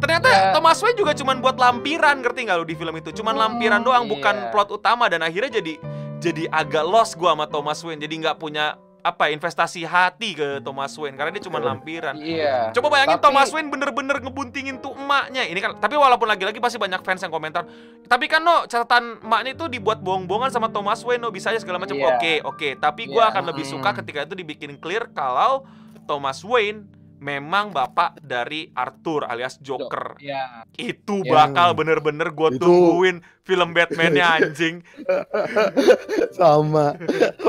Ternyata 0.00 0.28
yeah. 0.32 0.52
Thomas 0.56 0.80
Wayne 0.80 0.96
juga 0.96 1.12
cuman 1.12 1.44
buat 1.44 1.60
lampiran, 1.60 2.24
ngerti 2.24 2.48
nggak 2.48 2.56
lu 2.58 2.66
di 2.66 2.76
film 2.76 2.94
itu? 2.96 3.12
Cuman 3.12 3.36
lampiran 3.36 3.84
doang, 3.84 4.08
yeah. 4.08 4.12
bukan 4.16 4.34
plot 4.48 4.72
utama 4.72 5.06
dan 5.12 5.20
akhirnya 5.20 5.60
jadi 5.60 5.76
jadi 6.20 6.48
agak 6.48 6.84
lost 6.88 7.20
gua 7.20 7.36
sama 7.36 7.46
Thomas 7.46 7.80
Wayne. 7.84 8.00
Jadi 8.00 8.24
nggak 8.24 8.40
punya 8.40 8.80
apa 9.00 9.32
investasi 9.32 9.88
hati 9.88 10.36
ke 10.36 10.60
Thomas 10.60 10.92
Wayne 10.92 11.16
karena 11.16 11.32
dia 11.32 11.44
cuma 11.44 11.56
lampiran. 11.56 12.20
Iya. 12.20 12.68
Coba 12.76 12.92
bayangin 12.92 13.16
tapi... 13.16 13.32
Thomas 13.32 13.48
Wayne 13.48 13.68
bener-bener 13.72 14.16
ngebuntingin 14.20 14.76
tuh 14.80 14.92
emaknya. 14.92 15.48
Ini 15.48 15.56
kan 15.60 15.70
tapi 15.80 15.96
walaupun 15.96 16.28
lagi-lagi 16.28 16.60
pasti 16.60 16.76
banyak 16.76 17.00
fans 17.00 17.24
yang 17.24 17.32
komentar. 17.32 17.64
Tapi 18.04 18.28
kan 18.28 18.44
no 18.44 18.68
catatan 18.68 19.24
emaknya 19.24 19.56
itu 19.56 19.64
dibuat 19.72 20.04
bohong-bohongan 20.04 20.52
sama 20.52 20.68
Thomas 20.68 21.00
Wayne 21.00 21.24
no 21.24 21.32
bisa 21.32 21.48
aja 21.48 21.60
segala 21.60 21.80
macam. 21.80 21.96
Oke, 21.96 22.04
yeah. 22.04 22.12
oke. 22.12 22.20
Okay, 22.20 22.36
okay. 22.44 22.72
Tapi 22.76 23.08
gue 23.08 23.16
yeah. 23.16 23.32
akan 23.32 23.42
lebih 23.48 23.64
suka 23.64 23.90
ketika 24.04 24.28
itu 24.28 24.34
dibikin 24.36 24.76
clear 24.76 25.08
kalau 25.16 25.64
Thomas 26.04 26.44
Wayne 26.44 26.99
memang 27.20 27.70
bapak 27.70 28.18
dari 28.24 28.72
Arthur 28.72 29.28
alias 29.28 29.60
Joker. 29.60 30.16
Ya. 30.18 30.64
Itu 30.74 31.20
bakal 31.28 31.76
bener-bener 31.76 32.32
gue 32.32 32.56
tungguin 32.56 33.20
film 33.44 33.76
Batman-nya 33.76 34.26
anjing. 34.40 34.80
Sama. 36.32 36.96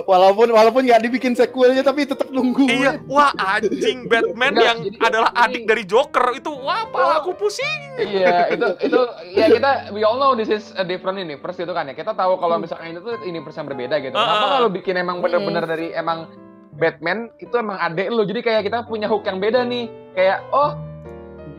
Walaupun 0.04 0.52
walaupun 0.52 0.84
nggak 0.84 1.08
dibikin 1.08 1.34
sequelnya 1.34 1.82
tapi 1.88 2.04
tetap 2.04 2.28
nunggu. 2.30 2.68
Iya, 2.68 3.00
wah 3.08 3.32
anjing 3.38 4.12
Batman 4.12 4.58
Enggak, 4.58 4.68
yang 4.68 4.80
jadi, 4.88 4.98
adalah 5.08 5.32
adik 5.48 5.64
dari 5.64 5.84
Joker 5.88 6.36
itu 6.36 6.52
wah 6.52 6.84
apa 6.90 7.24
aku 7.24 7.32
pusing. 7.40 7.80
Iya, 7.96 8.52
itu 8.52 8.68
itu 8.84 9.02
ya 9.36 9.48
kita 9.48 9.72
we 9.96 10.04
all 10.04 10.20
know 10.20 10.36
this 10.36 10.52
is 10.52 10.76
a 10.76 10.84
different 10.84 11.16
ini 11.22 11.40
first 11.40 11.64
itu 11.64 11.72
kan 11.72 11.88
ya. 11.88 11.96
Kita 11.96 12.12
tahu 12.12 12.36
kalau 12.42 12.60
misalnya 12.60 12.98
itu 12.98 13.02
tuh 13.06 13.16
ini 13.24 13.40
persen 13.40 13.64
berbeda 13.64 14.04
gitu. 14.04 14.16
Uh, 14.16 14.24
Kenapa 14.26 14.48
kalau 14.60 14.70
bikin 14.74 14.96
emang 15.00 15.24
bener-bener 15.24 15.64
dari 15.64 15.96
emang 15.96 16.28
Batman 16.76 17.28
itu 17.44 17.52
emang 17.56 17.76
adek 17.80 18.08
lo 18.12 18.24
jadi 18.24 18.40
kayak 18.40 18.62
kita 18.72 18.88
punya 18.88 19.12
hook 19.12 19.28
yang 19.28 19.44
beda 19.44 19.68
nih. 19.68 19.92
Kayak 20.16 20.40
oh 20.56 20.76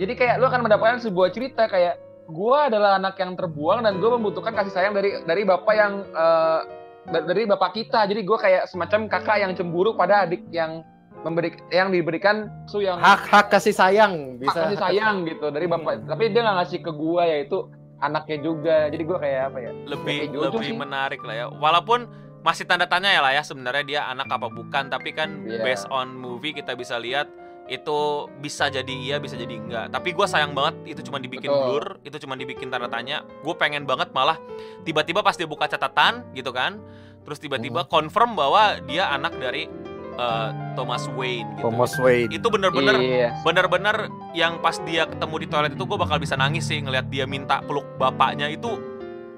jadi 0.00 0.12
kayak 0.16 0.34
lo 0.40 0.48
akan 0.48 0.64
mendapatkan 0.64 0.98
sebuah 1.04 1.28
cerita 1.36 1.68
kayak 1.68 2.00
gue 2.32 2.58
adalah 2.58 2.96
anak 2.96 3.20
yang 3.20 3.36
terbuang 3.36 3.84
dan 3.84 4.00
gue 4.00 4.10
membutuhkan 4.10 4.56
kasih 4.56 4.72
sayang 4.72 4.96
dari 4.96 5.20
dari 5.28 5.42
bapak 5.44 5.74
yang 5.76 5.92
uh, 6.16 6.64
dari 7.10 7.44
bapak 7.44 7.76
kita. 7.76 8.08
Jadi 8.08 8.24
gue 8.24 8.38
kayak 8.38 8.70
semacam 8.70 9.10
kakak 9.10 9.36
yang 9.42 9.52
cemburu 9.52 9.92
pada 9.92 10.24
adik 10.24 10.46
yang 10.48 10.80
memberi 11.22 11.54
yang 11.70 11.94
diberikan 11.94 12.50
su 12.66 12.82
yang 12.82 12.98
hak 12.98 13.30
hak 13.30 13.46
kasih 13.52 13.70
sayang 13.70 14.42
bisa. 14.42 14.58
hak 14.58 14.74
kasih 14.74 14.80
sayang 14.80 15.28
gitu 15.28 15.52
dari 15.54 15.70
bapak. 15.70 16.02
Hmm. 16.02 16.08
tapi 16.10 16.34
dia 16.34 16.40
nggak 16.42 16.56
ngasih 16.64 16.78
ke 16.82 16.90
gue 16.90 17.22
yaitu 17.28 17.58
anaknya 18.02 18.38
juga. 18.42 18.76
Jadi 18.90 19.02
gue 19.06 19.18
kayak 19.18 19.42
apa 19.52 19.58
ya? 19.62 19.70
Lebih 19.86 20.16
lebih 20.34 20.66
sih. 20.66 20.74
menarik 20.74 21.22
lah 21.22 21.34
ya. 21.34 21.46
Walaupun 21.52 22.10
masih 22.42 22.66
tanda 22.66 22.90
tanya 22.90 23.10
ya 23.14 23.22
lah 23.22 23.32
ya 23.32 23.42
sebenarnya 23.46 23.84
dia 23.86 24.00
anak 24.10 24.26
apa 24.26 24.50
bukan 24.50 24.90
tapi 24.90 25.14
kan 25.14 25.46
yeah. 25.46 25.62
based 25.62 25.86
on 25.94 26.10
movie 26.18 26.50
kita 26.50 26.74
bisa 26.74 26.98
lihat 26.98 27.30
itu 27.70 28.26
bisa 28.42 28.66
jadi 28.66 28.90
iya 28.90 29.16
bisa 29.22 29.38
jadi 29.38 29.54
enggak 29.54 29.94
tapi 29.94 30.10
gue 30.10 30.26
sayang 30.26 30.50
banget 30.50 30.98
itu 30.98 31.06
cuma 31.06 31.22
dibikin 31.22 31.48
Betul. 31.48 31.62
blur 31.62 31.84
itu 32.02 32.16
cuma 32.26 32.34
dibikin 32.34 32.68
tanda 32.74 32.90
tanya 32.90 33.22
gue 33.22 33.54
pengen 33.54 33.86
banget 33.86 34.10
malah 34.10 34.34
tiba-tiba 34.82 35.22
pas 35.22 35.38
dia 35.38 35.46
buka 35.46 35.70
catatan 35.70 36.26
gitu 36.34 36.50
kan 36.50 36.82
terus 37.22 37.38
tiba-tiba 37.38 37.86
hmm. 37.86 37.90
confirm 37.90 38.34
bahwa 38.34 38.82
dia 38.90 39.06
anak 39.14 39.38
dari 39.38 39.70
uh, 40.18 40.50
Thomas 40.74 41.06
Wayne 41.14 41.46
gitu. 41.54 41.70
Thomas 41.70 41.94
Wayne 42.02 42.34
itu 42.34 42.46
bener-bener 42.50 42.96
yeah. 42.98 43.30
bener-bener 43.46 44.10
yang 44.34 44.58
pas 44.58 44.82
dia 44.82 45.06
ketemu 45.06 45.34
di 45.38 45.46
toilet 45.46 45.72
itu 45.78 45.84
gue 45.86 45.98
bakal 45.98 46.18
bisa 46.18 46.34
nangis 46.34 46.66
sih 46.66 46.82
ngelihat 46.82 47.06
dia 47.08 47.24
minta 47.30 47.62
peluk 47.62 47.86
bapaknya 47.96 48.50
itu 48.50 48.74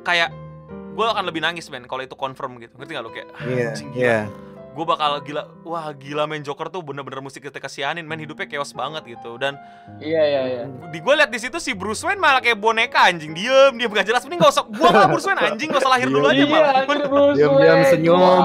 kayak 0.00 0.32
gue 0.94 1.04
akan 1.04 1.24
lebih 1.26 1.42
nangis 1.42 1.66
men 1.68 1.84
kalau 1.90 2.06
itu 2.06 2.14
confirm 2.14 2.62
gitu. 2.62 2.78
Ngerti 2.78 2.92
gak 2.94 3.04
lo 3.04 3.10
kayak 3.10 3.28
iya 3.50 3.74
yeah, 3.74 3.74
yeah. 3.94 4.22
gue 4.74 4.82
bakal 4.82 5.22
gila 5.22 5.46
wah 5.62 5.86
gila 5.94 6.26
main 6.26 6.42
Joker 6.42 6.66
tuh 6.66 6.82
bener-bener 6.82 7.22
musik 7.22 7.46
kita 7.46 7.62
kasihanin 7.62 8.02
main 8.02 8.18
hidupnya 8.18 8.46
chaos 8.46 8.74
banget 8.74 9.06
gitu. 9.06 9.38
Dan 9.38 9.58
iya 9.98 10.22
iya 10.22 10.42
iya. 10.46 10.62
di 10.90 10.98
gue 10.98 11.14
liat 11.14 11.30
di 11.30 11.38
situ 11.38 11.58
si 11.62 11.74
Bruce 11.74 12.02
Wayne 12.02 12.18
malah 12.18 12.42
kayak 12.42 12.58
boneka 12.58 13.06
anjing. 13.10 13.34
Diem 13.34 13.74
dia 13.74 13.86
gak 13.90 14.06
jelas. 14.06 14.22
Mending 14.26 14.42
gak 14.42 14.54
usah 14.54 14.64
gue 14.66 14.86
malah 14.86 15.10
Bruce 15.10 15.26
Wayne 15.26 15.42
anjing. 15.42 15.68
Gak 15.70 15.82
usah 15.82 15.92
lahir 15.94 16.08
dulu 16.10 16.26
aja 16.26 16.42
malah. 16.46 16.82
diam 17.34 17.52
diam 17.58 17.80
senyum. 17.86 18.44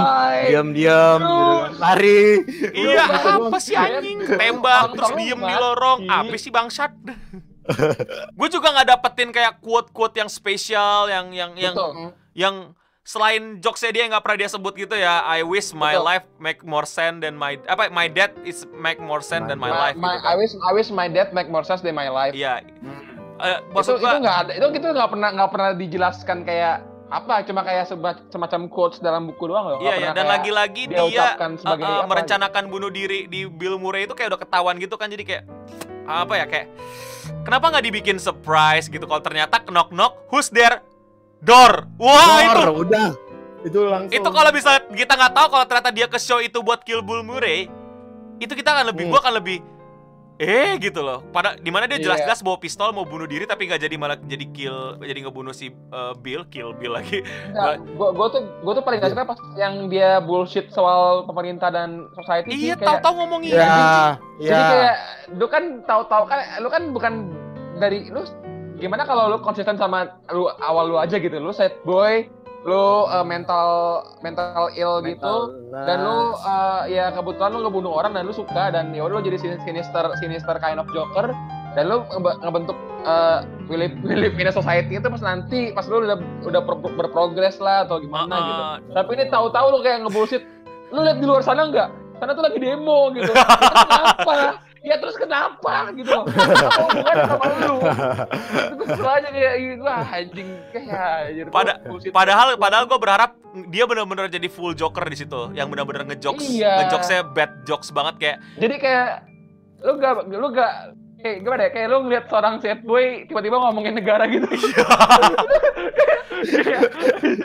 Diam 0.50 0.68
diam 0.74 1.20
lari. 1.78 2.46
Iya 2.74 3.06
apa 3.42 3.58
sih 3.62 3.74
anjing? 3.78 4.26
Tembak 4.26 4.98
terus 4.98 5.12
diem 5.18 5.40
di 5.40 5.56
lorong. 5.58 6.06
Apa 6.10 6.34
sih 6.38 6.50
bangsat? 6.54 6.94
Gue 8.34 8.48
juga 8.50 8.74
nggak 8.74 8.88
dapetin 8.98 9.30
kayak 9.30 9.62
quote 9.62 9.94
quote 9.94 10.18
yang 10.18 10.30
spesial 10.30 11.06
yang 11.06 11.30
yang 11.30 11.54
yang 11.54 11.76
yang 12.40 12.72
selain 13.04 13.58
jokesnya 13.58 13.92
dia 13.92 14.02
yang 14.06 14.12
nggak 14.14 14.22
pernah 14.22 14.38
dia 14.38 14.48
sebut 14.48 14.74
gitu 14.78 14.94
ya 14.94 15.20
I 15.22 15.42
wish 15.42 15.74
my 15.74 15.98
Betul. 15.98 16.06
life 16.06 16.26
make 16.38 16.60
more 16.64 16.86
sense 16.86 17.20
than 17.20 17.36
my 17.36 17.58
apa 17.66 17.90
my 17.90 18.08
death 18.08 18.32
is 18.46 18.64
make 18.72 19.02
more 19.02 19.20
sense 19.20 19.44
than 19.44 19.58
my, 19.58 19.68
My- 19.68 19.82
life 19.84 19.96
my- 19.98 20.14
gitu 20.14 20.22
kan. 20.22 20.30
I 20.30 20.36
wish 20.38 20.54
I 20.56 20.72
wish 20.72 20.90
my 20.90 21.08
death 21.10 21.32
make 21.32 21.50
more 21.50 21.66
sense 21.66 21.82
than 21.82 21.92
my 21.94 22.08
life. 22.08 22.32
iya 22.32 22.64
Hmm. 22.80 23.02
Eh, 23.40 23.56
itu 23.56 23.72
maksud 23.72 23.94
itu 23.94 24.04
gua 24.04 24.20
nggak 24.20 24.38
ada 24.38 24.52
itu 24.54 24.66
itu 24.74 24.88
nggak 24.90 25.10
pernah 25.10 25.30
nggak 25.32 25.50
pernah 25.50 25.70
dijelaskan 25.74 26.38
kayak 26.44 26.76
apa 27.10 27.42
cuma 27.42 27.66
kayak 27.66 27.86
seba- 27.88 28.22
semacam 28.30 28.70
quotes 28.70 29.02
dalam 29.02 29.26
buku 29.26 29.50
doang 29.50 29.66
loh 29.66 29.80
Iya, 29.82 29.94
iya. 29.98 30.10
dan 30.14 30.30
lagi-lagi 30.30 30.86
dia 30.86 31.02
dia, 31.10 31.34
sebagai 31.58 31.82
uh, 31.82 31.90
uh, 31.90 31.96
apa 31.98 32.06
gitu. 32.06 32.10
merencanakan 32.14 32.64
bunuh 32.70 32.92
diri 32.94 33.26
di 33.26 33.50
Bill 33.50 33.82
Murray 33.82 34.06
itu 34.06 34.14
kayak 34.14 34.30
udah 34.30 34.42
ketahuan 34.46 34.78
gitu 34.78 34.94
kan 34.94 35.10
jadi 35.10 35.24
kayak 35.26 35.44
apa 36.06 36.34
ya 36.36 36.46
kayak 36.46 36.68
kenapa 37.42 37.66
nggak 37.74 37.86
dibikin 37.86 38.18
surprise 38.22 38.86
gitu 38.86 39.02
kalau 39.04 39.18
ternyata 39.20 39.58
knock 39.70 39.90
knock 39.90 40.22
who's 40.30 40.54
there 40.54 40.86
door 41.40 41.88
wah 41.96 42.38
itu 42.42 42.52
Dor, 42.54 42.70
udah. 42.78 43.10
Itu 43.60 43.80
langsung. 43.86 44.16
itu 44.16 44.30
kalau 44.30 44.52
bisa 44.52 44.72
kita 44.88 45.14
nggak 45.14 45.34
tahu 45.34 45.48
kalau 45.50 45.66
ternyata 45.66 45.92
dia 45.92 46.08
ke 46.08 46.16
show 46.16 46.40
itu 46.40 46.60
buat 46.60 46.80
kill 46.80 47.00
Bill 47.00 47.22
Murray 47.22 47.68
itu 48.38 48.52
kita 48.52 48.72
akan 48.72 48.86
lebih 48.88 49.04
Hmm. 49.04 49.12
gua 49.12 49.22
akan 49.22 49.36
lebih 49.36 49.60
eh 50.38 50.80
gitu 50.80 51.04
loh 51.04 51.20
pada 51.28 51.60
di 51.60 51.68
mana 51.68 51.84
dia 51.84 52.00
Iya. 52.00 52.06
jelas-jelas 52.08 52.40
bawa 52.40 52.56
pistol 52.56 52.96
mau 52.96 53.04
bunuh 53.04 53.28
diri 53.28 53.44
tapi 53.44 53.68
nggak 53.68 53.82
jadi 53.82 53.96
malah 53.96 54.16
jadi 54.18 54.46
kill 54.50 54.78
jadi 54.98 55.20
ngebunuh 55.22 55.52
si 55.52 55.68
uh, 55.90 56.16
Bill 56.16 56.48
kill 56.48 56.72
Bill 56.72 56.96
lagi 56.96 57.20
Nggak, 57.52 57.76
gua, 57.94 58.10
gua 58.16 58.28
tuh 58.30 58.42
gua 58.64 58.72
tuh 58.74 58.84
paling 58.84 59.00
gak 59.00 59.12
suka 59.12 59.28
pas 59.28 59.40
yang 59.54 59.92
dia 59.92 60.20
bullshit 60.20 60.72
soal 60.72 61.28
pemerintah 61.28 61.68
dan 61.68 62.08
society 62.16 62.56
iya 62.56 62.80
tahu-tahu 62.80 63.14
ngomong 63.18 63.44
Ya, 63.44 63.52
iya 63.52 63.68
ya. 64.40 64.48
jadi 64.48 64.64
kayak 64.64 64.96
lu 65.36 65.46
kan 65.46 65.64
tahu-tahu 65.84 66.24
kan 66.26 66.40
lu 66.58 66.68
kan 66.68 66.84
bukan 66.90 67.14
dari 67.76 68.08
lu 68.08 68.24
gimana 68.80 69.04
kalau 69.04 69.28
lu 69.30 69.38
konsisten 69.44 69.76
sama 69.76 70.18
lu 70.32 70.48
awal 70.64 70.88
lu 70.88 70.96
aja 70.98 71.20
gitu? 71.20 71.36
Lu 71.38 71.52
set 71.52 71.78
boy 71.84 72.26
lu 72.68 73.08
uh, 73.08 73.24
mental 73.24 74.04
mental 74.20 74.68
ill 74.76 75.00
gitu 75.00 75.36
dan 75.72 76.04
lu 76.04 76.36
uh, 76.36 76.84
ya 76.92 77.08
kebetulan 77.16 77.56
lu 77.56 77.64
ngebunuh 77.64 78.04
orang 78.04 78.12
dan 78.12 78.28
lu 78.28 78.36
suka 78.36 78.68
dan 78.68 78.92
ya 78.92 79.08
lu 79.08 79.16
jadi 79.24 79.40
sin- 79.40 79.64
sinister 79.64 80.04
sinister 80.20 80.60
kind 80.60 80.76
of 80.76 80.84
joker 80.92 81.32
dan 81.72 81.88
lu 81.88 82.04
ngebe- 82.12 82.36
ngebentuk 82.44 82.76
uh, 83.08 83.48
we 83.72 83.80
live, 83.80 83.96
we 84.04 84.12
live 84.12 84.36
in 84.36 84.52
a 84.52 84.54
society 84.54 85.00
itu 85.00 85.08
pas 85.08 85.24
nanti 85.24 85.72
pas 85.72 85.88
lu 85.88 86.04
udah 86.04 86.20
udah 86.44 86.62
ber- 86.68 86.96
berprogres 87.00 87.64
lah 87.64 87.88
atau 87.88 88.04
gimana 88.04 88.36
Uh-uh. 88.36 88.44
gitu. 88.44 88.64
Tapi 88.92 89.10
ini 89.16 89.24
tahu-tahu 89.32 89.66
lu 89.72 89.80
kayak 89.80 89.98
ngebullshit 90.04 90.44
lu 90.92 91.00
lihat 91.00 91.18
di 91.24 91.26
luar 91.32 91.40
sana 91.40 91.64
nggak? 91.64 91.90
Sana 92.20 92.36
tuh 92.36 92.44
lagi 92.44 92.60
demo 92.60 93.08
gitu. 93.16 93.32
Itu 93.72 93.88
kenapa 93.88 94.60
ya 94.80 94.96
terus 94.96 95.16
kenapa 95.16 95.92
gitu 95.92 96.08
loh 96.16 96.24
hubungannya 96.24 97.24
sama 97.28 97.46
lu 97.60 97.76
kesel 98.80 99.08
aja 99.08 99.30
kayak 99.30 99.54
gitu 99.60 99.84
wah 99.84 100.06
anjing 100.08 100.50
kayak 100.72 101.50
Pada-. 101.50 101.80
Padahal 102.10 102.48
padahal 102.56 102.84
gue 102.86 103.00
berharap 103.00 103.32
dia 103.68 103.84
benar-benar 103.84 104.30
jadi 104.30 104.46
full 104.46 104.78
joker 104.78 105.02
di 105.04 105.18
situ, 105.18 105.50
yang 105.52 105.74
benar-benar 105.74 106.06
ngejokes, 106.06 106.46
Iya. 106.54 106.86
ngejokesnya 106.86 107.22
bad 107.34 107.52
jokes 107.66 107.90
banget 107.90 108.16
kayak 108.22 108.38
jadi 108.56 108.76
kayak 108.78 109.08
lu 109.82 109.98
gak 109.98 110.14
lu 110.28 110.48
gak 110.54 110.74
kayak 111.20 111.38
gimana 111.44 111.62
ya 111.68 111.72
kayak 111.76 111.88
lu 111.92 111.98
ngeliat 112.08 112.26
seorang 112.32 112.54
sad 112.64 112.80
boy 112.82 113.28
tiba-tiba 113.28 113.60
ngomongin 113.60 113.96
negara 113.96 114.24
gitu 114.28 114.48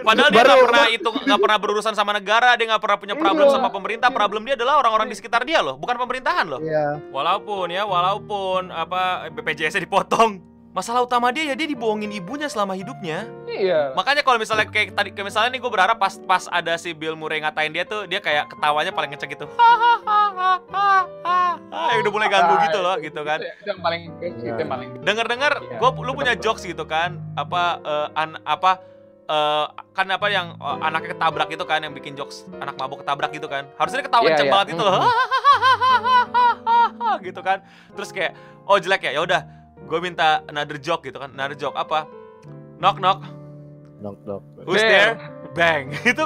padahal 0.07 0.31
dia 0.31 0.43
nggak 0.45 0.63
pernah 0.71 0.87
itu 0.87 1.09
nggak 1.11 1.41
pernah 1.41 1.59
berurusan 1.59 1.95
sama 1.99 2.15
negara, 2.15 2.55
dia 2.55 2.71
nggak 2.71 2.83
pernah 2.83 2.99
punya 3.01 3.15
problem 3.19 3.47
Iya. 3.51 3.55
sama 3.59 3.69
pemerintah. 3.75 4.09
Problem 4.15 4.47
dia 4.47 4.55
adalah 4.55 4.79
orang-orang 4.79 5.11
di 5.11 5.17
sekitar 5.19 5.43
dia 5.43 5.59
loh, 5.61 5.75
bukan 5.75 5.99
pemerintahan 5.99 6.47
loh. 6.47 6.61
Iya. 6.63 7.03
Walaupun 7.11 7.75
ya, 7.75 7.83
walaupun 7.83 8.71
apa 8.71 9.27
BPJS-nya 9.35 9.83
dipotong, 9.83 10.39
masalah 10.75 11.07
utama 11.07 11.31
dia 11.31 11.47
ya 11.47 11.55
dia 11.55 11.71
dibohongin 11.71 12.11
ibunya 12.11 12.51
selama 12.51 12.75
hidupnya. 12.75 13.31
iya 13.47 13.95
Makanya 13.95 14.27
kalau 14.27 14.43
misalnya 14.43 14.67
kayak 14.67 14.91
tadi 14.91 15.15
kayak 15.15 15.31
misalnya 15.31 15.55
nih 15.55 15.63
gue 15.63 15.71
berharap 15.71 15.95
pas 15.95 16.19
pas 16.19 16.51
ada 16.51 16.75
si 16.75 16.91
Bill 16.91 17.15
Murray 17.15 17.39
ngatain 17.39 17.71
dia 17.71 17.87
tuh 17.87 18.11
dia 18.11 18.19
kayak 18.19 18.51
ketawanya 18.51 18.91
paling 18.91 19.15
ngecek 19.15 19.39
gitu. 19.39 19.47
Ya 21.75 21.95
udah 22.03 22.11
mulai 22.11 22.27
ganggu 22.27 22.55
gitu 22.67 22.79
loh 22.83 22.97
gitu 22.99 23.21
kan. 23.23 23.39
itu, 23.39 23.71
yang 23.71 23.79
paling 23.79 24.03
itu 24.19 24.51
yang 24.51 24.67
paling 24.67 24.89
Dengar-dengar 25.07 25.53
Iya. 25.63 25.79
gue 25.79 25.91
lu 26.03 26.13
punya 26.13 26.35
jokes 26.35 26.67
gitu 26.67 26.83
kan. 26.83 27.23
Apa 27.39 27.79
eh, 27.79 28.09
an, 28.19 28.43
apa 28.43 28.83
eh, 29.31 29.67
kan 29.95 30.07
apa 30.11 30.27
yang 30.27 30.59
eh, 30.59 30.77
anaknya 30.83 31.15
ketabrak 31.15 31.49
itu 31.55 31.63
kan 31.63 31.87
yang 31.87 31.95
bikin 31.95 32.19
jokes 32.19 32.51
anak 32.59 32.75
mabuk 32.75 33.07
ketabrak 33.07 33.31
gitu 33.31 33.47
kan. 33.47 33.71
Harusnya 33.79 34.03
ketawa 34.03 34.27
Iya, 34.27 34.31
kenceng 34.35 34.49
iya. 34.51 34.55
banget 34.59 34.69
itu 34.75 34.83
loh. 34.83 34.99
gitu 37.23 37.41
kan. 37.47 37.63
Terus 37.95 38.11
kayak 38.11 38.33
oh 38.67 38.83
jelek 38.83 39.07
ya. 39.07 39.15
Ya 39.15 39.23
udah 39.23 39.43
gue 39.85 39.99
minta 40.01 40.43
another 40.49 40.77
joke 40.77 41.05
gitu 41.05 41.17
kan. 41.17 41.31
Another 41.33 41.55
joke 41.55 41.77
apa? 41.77 42.09
Knock 42.81 42.99
knock. 42.99 43.21
Knock 44.01 44.17
knock. 44.25 44.43
Who's 44.65 44.81
There. 44.81 44.91
there? 44.91 45.13
Bang. 45.55 45.95
itu 46.13 46.25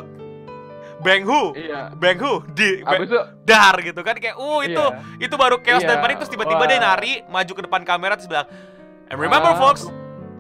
bang 0.99 1.23
who? 1.23 1.55
iya 1.55 1.95
Bang 1.95 2.19
who? 2.19 2.43
Di 2.51 2.83
abis 2.83 3.07
itu 3.07 3.21
dar 3.47 3.79
gitu 3.79 4.03
kan 4.03 4.19
kayak 4.19 4.35
uh 4.35 4.61
itu 4.67 4.83
iya. 4.83 5.23
itu 5.23 5.35
baru 5.39 5.63
chaos 5.63 5.87
dan 5.87 5.99
Iya. 5.99 6.03
panik 6.03 6.17
terus 6.19 6.27
tiba-tiba 6.27 6.67
dia 6.67 6.83
Wah. 6.83 6.99
nari 6.99 7.23
maju 7.31 7.53
ke 7.55 7.63
depan 7.63 7.87
kamera 7.87 8.19
terus 8.19 8.27
bilang 8.27 8.51
and 9.07 9.15
remember 9.23 9.55
Ah. 9.55 9.63
folks 9.63 9.87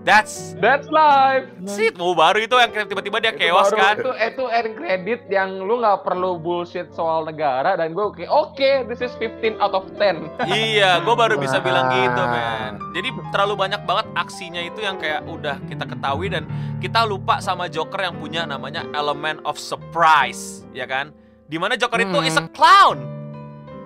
that's 0.06 0.54
that's 0.58 0.86
life 0.88 1.46
Shit, 1.66 1.98
mau 1.98 2.14
baru 2.14 2.40
itu 2.40 2.54
yang 2.54 2.70
tiba-tiba 2.70 3.18
dia 3.18 3.32
baru- 3.34 3.74
kan. 3.74 3.96
itu 3.98 4.10
itu 4.14 4.44
end 4.48 4.70
credit 4.74 5.20
yang 5.28 5.58
lu 5.62 5.78
nggak 5.78 6.02
perlu 6.02 6.38
bullshit 6.38 6.88
soal 6.92 7.22
negara 7.22 7.74
dan 7.74 7.92
gue 7.92 8.06
kayak 8.14 8.30
oke 8.30 8.70
this 8.86 8.98
is 8.98 9.12
15 9.16 9.58
out 9.58 9.74
of 9.74 9.84
10 9.96 10.30
iya, 10.48 10.98
gue 10.98 11.14
baru 11.14 11.36
bisa 11.36 11.58
bilang 11.58 11.90
gitu, 11.90 12.22
men. 12.24 12.72
Jadi 12.94 13.08
terlalu 13.30 13.54
banyak 13.58 13.82
banget 13.84 14.06
aksinya 14.14 14.58
itu 14.58 14.80
yang 14.80 14.96
kayak 14.96 15.22
udah 15.22 15.60
kita 15.66 15.84
ketahui 15.84 16.32
dan 16.32 16.48
kita 16.78 17.04
lupa 17.04 17.38
sama 17.38 17.68
Joker 17.68 18.00
yang 18.00 18.16
punya 18.16 18.42
namanya 18.42 18.82
element 18.90 19.38
of 19.44 19.60
surprise, 19.60 20.64
ya 20.72 20.88
kan? 20.88 21.12
Di 21.46 21.60
mana 21.60 21.76
Joker 21.76 22.00
itu 22.00 22.18
is 22.24 22.34
a 22.34 22.48
clown. 22.50 23.04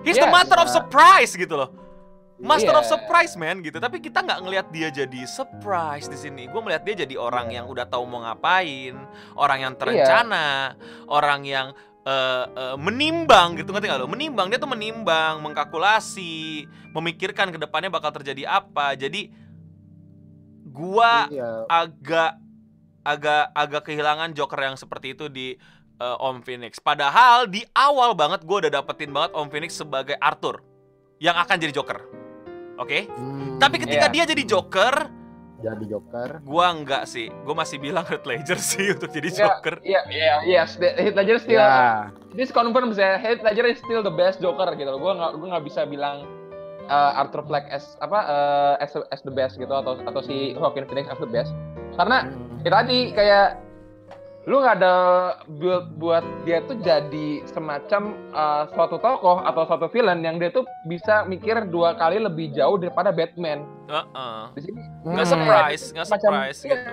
He's 0.03 0.15
the 0.15 0.27
Yes. 0.27 0.35
master 0.35 0.59
of 0.59 0.67
surprise 0.67 1.31
gitu 1.31 1.55
loh. 1.55 1.82
Master 2.43 2.75
of 2.75 2.83
Iya. 2.83 2.91
surprise, 2.91 3.33
man, 3.39 3.63
gitu. 3.63 3.79
Tapi 3.79 4.03
kita 4.03 4.19
nggak 4.19 4.39
ngelihat 4.43 4.67
dia 4.67 4.91
jadi 4.91 5.23
surprise 5.23 6.11
di 6.11 6.19
sini. 6.19 6.51
Gue 6.51 6.59
melihat 6.59 6.83
dia 6.83 7.07
jadi 7.07 7.15
orang 7.15 7.49
yang 7.49 7.65
udah 7.65 7.87
tahu 7.87 8.03
mau 8.03 8.19
ngapain, 8.19 8.99
orang 9.33 9.59
yang 9.63 9.73
terencana, 9.79 10.75
orang 11.07 11.47
yang 11.47 11.67
eh, 12.03 12.45
eh, 12.51 12.75
menimbang 12.75 13.55
gitu 13.55 13.71
ngerti 13.71 13.87
nggak 13.87 14.01
lo? 14.03 14.11
Menimbang 14.11 14.51
dia 14.51 14.59
tuh 14.59 14.67
menimbang, 14.67 15.39
mengkalkulasi, 15.39 16.67
memikirkan 16.91 17.47
ke 17.47 17.55
depannya 17.55 17.87
bakal 17.87 18.11
terjadi 18.11 18.59
apa. 18.59 18.91
Jadi 18.93 19.31
gua 20.67 21.31
Iya. 21.31 21.63
agak 21.71 22.31
agak 23.03 23.43
agak 23.55 23.81
kehilangan 23.87 24.35
Joker 24.35 24.59
yang 24.59 24.75
seperti 24.75 25.15
itu 25.15 25.31
di 25.31 25.55
eh, 25.95 26.17
Om 26.19 26.43
Phoenix. 26.43 26.75
Padahal 26.75 27.47
di 27.47 27.63
awal 27.71 28.11
banget 28.17 28.43
gue 28.43 28.67
udah 28.67 28.71
dapetin 28.73 29.15
banget 29.15 29.31
Om 29.31 29.47
Phoenix 29.47 29.71
sebagai 29.77 30.19
Arthur 30.19 30.59
yang 31.21 31.39
akan 31.39 31.55
jadi 31.55 31.71
Joker. 31.71 32.22
Oke? 32.83 32.99
Hmm, 33.09 33.55
Tapi 33.55 33.75
ketika 33.79 34.05
Iya. 34.05 34.13
dia 34.13 34.23
jadi 34.27 34.43
Joker, 34.45 34.95
jadi 35.57 35.85
Joker. 35.87 36.43
gua 36.43 36.67
enggak 36.69 37.03
sih. 37.05 37.31
Gue 37.41 37.53
masih 37.53 37.79
bilang 37.79 38.03
Heath 38.03 38.23
Ledger 38.23 38.59
sih 38.61 38.91
untuk 38.91 39.07
jadi 39.07 39.29
Enggak. 39.29 39.47
Joker. 39.57 39.75
Iya, 39.81 40.01
iya, 40.09 40.33
yes. 40.45 40.75
The- 40.75 40.91
Heath 40.93 41.15
Ledger 41.15 41.39
still, 41.39 41.57
Ya. 41.57 42.11
this 42.31 42.51
confirm 42.51 42.91
saya 42.91 43.15
Heath 43.15 43.39
Ledger 43.39 43.65
is 43.65 43.79
still 43.79 43.99
the 43.99 44.11
best 44.11 44.37
Joker 44.37 44.67
gitu 44.73 44.89
loh. 44.89 44.99
Gue 44.99 45.13
nggak, 45.13 45.31
gue 45.33 45.47
nggak 45.47 45.63
bisa 45.63 45.81
bilang 45.83 46.27
uh, 46.85 47.15
Arthur 47.15 47.41
Fleck 47.43 47.63
as 47.69 47.95
apa 47.97 48.19
uh, 48.19 48.75
as, 48.77 48.91
as 49.07 49.21
the 49.21 49.31
best 49.31 49.55
gitu 49.55 49.71
atau 49.71 49.95
atau 49.97 50.19
si 50.19 50.51
Joaquin 50.53 50.83
Phoenix 50.83 51.07
as 51.07 51.17
the 51.17 51.25
best. 51.25 51.55
Karena 51.93 52.27
Hmm. 52.27 52.59
ya 52.59 52.71
tadi 52.73 52.97
kayak 53.09 53.62
lu 54.43 54.59
nggak 54.59 54.75
ada 54.75 54.95
build 55.55 55.95
buat 55.95 56.19
dia 56.43 56.59
tuh 56.67 56.75
jadi 56.83 57.47
semacam 57.47 58.11
uh, 58.35 58.67
suatu 58.75 58.99
tokoh 58.99 59.39
atau 59.39 59.63
suatu 59.63 59.87
villain 59.87 60.19
yang 60.19 60.35
dia 60.35 60.51
tuh 60.51 60.67
bisa 60.83 61.23
mikir 61.23 61.63
dua 61.71 61.95
kali 61.95 62.19
lebih 62.19 62.51
jauh 62.51 62.75
daripada 62.75 63.15
Batman. 63.15 63.63
Heeh. 63.87 64.41
Di 64.51 64.61
sini 64.67 64.79
Nggak 65.03 65.27
Hmm. 65.27 65.33
surprise, 65.35 65.83
nggak 65.95 66.07
surprise 66.07 66.59
iya, 66.59 66.69
gitu. 66.75 66.83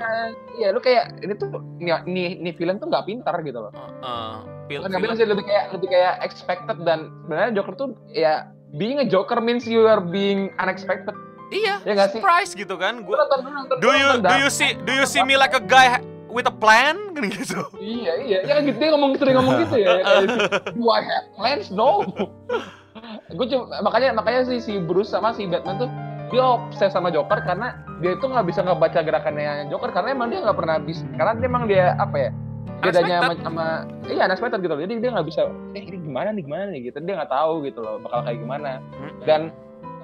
Iya, 0.62 0.68
lu 0.70 0.80
kayak 0.82 1.04
ini 1.22 1.34
tuh 1.34 1.48
nih 1.78 1.98
nih, 2.06 2.28
nih 2.38 2.52
villain 2.54 2.78
tuh 2.78 2.86
nggak 2.86 3.06
pintar 3.06 3.34
gitu 3.42 3.58
loh. 3.58 3.72
Heeh. 3.74 4.34
Feel- 4.70 4.86
Nggak 4.86 5.02
bilang 5.02 5.18
sih 5.18 5.26
lebih 5.26 5.44
kayak 5.46 5.64
lebih 5.74 5.88
kayak 5.90 6.14
expected 6.22 6.78
dan 6.86 7.10
sebenarnya 7.26 7.50
Joker 7.58 7.74
tuh 7.74 7.88
ya 8.14 8.46
being 8.78 9.02
a 9.02 9.06
Joker 9.06 9.42
means 9.42 9.66
you 9.66 9.90
are 9.90 9.98
being 9.98 10.54
unexpected. 10.62 11.18
Iya, 11.50 11.82
sih? 11.82 12.22
surprise 12.22 12.54
gitu 12.54 12.78
kan. 12.78 13.02
Gua 13.02 13.26
Do 13.82 13.90
you 13.90 14.22
do 14.22 14.36
you 14.38 14.46
see 14.46 14.78
do 14.86 14.94
you 14.94 15.02
see 15.02 15.26
me 15.26 15.34
like 15.34 15.50
a 15.50 15.58
guy 15.58 15.98
with 16.31 16.47
a 16.49 16.55
plan 16.55 16.97
kan 17.12 17.25
gitu. 17.29 17.61
Iya 17.77 18.12
iya 18.25 18.38
ya 18.47 18.53
kan 18.59 18.62
gitu 18.66 18.79
dia 18.79 18.90
ngomong 18.95 19.19
sering 19.19 19.35
ngomong 19.37 19.55
gitu 19.66 19.77
ya. 19.83 20.01
Do 20.77 20.85
I 20.90 21.03
have 21.03 21.27
plans? 21.37 21.69
No. 21.75 22.07
gue 23.31 23.47
cuma 23.47 23.81
makanya 23.87 24.11
makanya 24.12 24.40
si 24.51 24.59
si 24.59 24.73
Bruce 24.83 25.14
sama 25.14 25.31
si 25.33 25.47
Batman 25.47 25.87
tuh 25.87 25.90
dia 26.31 26.43
obses 26.43 26.90
sama 26.95 27.11
Joker 27.11 27.43
karena 27.43 27.75
dia 27.99 28.14
itu 28.14 28.27
nggak 28.27 28.47
bisa 28.47 28.61
ngebaca 28.62 29.01
gerakannya 29.03 29.66
Joker 29.71 29.90
karena 29.90 30.09
emang 30.14 30.29
dia 30.31 30.40
nggak 30.43 30.59
pernah 30.59 30.77
bisa 30.79 31.03
karena 31.14 31.33
dia 31.38 31.49
emang 31.49 31.64
dia 31.66 31.85
apa 31.99 32.16
ya 32.19 32.31
bedanya 32.81 33.16
sama, 33.21 33.35
sama 33.45 33.66
iya 34.09 34.25
unexpected 34.25 34.61
gitu 34.64 34.73
loh 34.73 34.83
jadi 34.83 34.95
dia 35.03 35.11
nggak 35.12 35.27
bisa 35.29 35.40
eh 35.77 35.83
ini 35.85 35.99
gimana 36.01 36.29
nih 36.33 36.43
gimana 36.49 36.62
nih 36.73 36.81
gitu 36.88 36.99
dia 37.05 37.14
nggak 37.21 37.33
tahu 37.33 37.53
gitu 37.69 37.81
loh 37.85 37.97
bakal 38.01 38.25
kayak 38.25 38.38
gimana 38.40 38.71
dan 39.29 39.53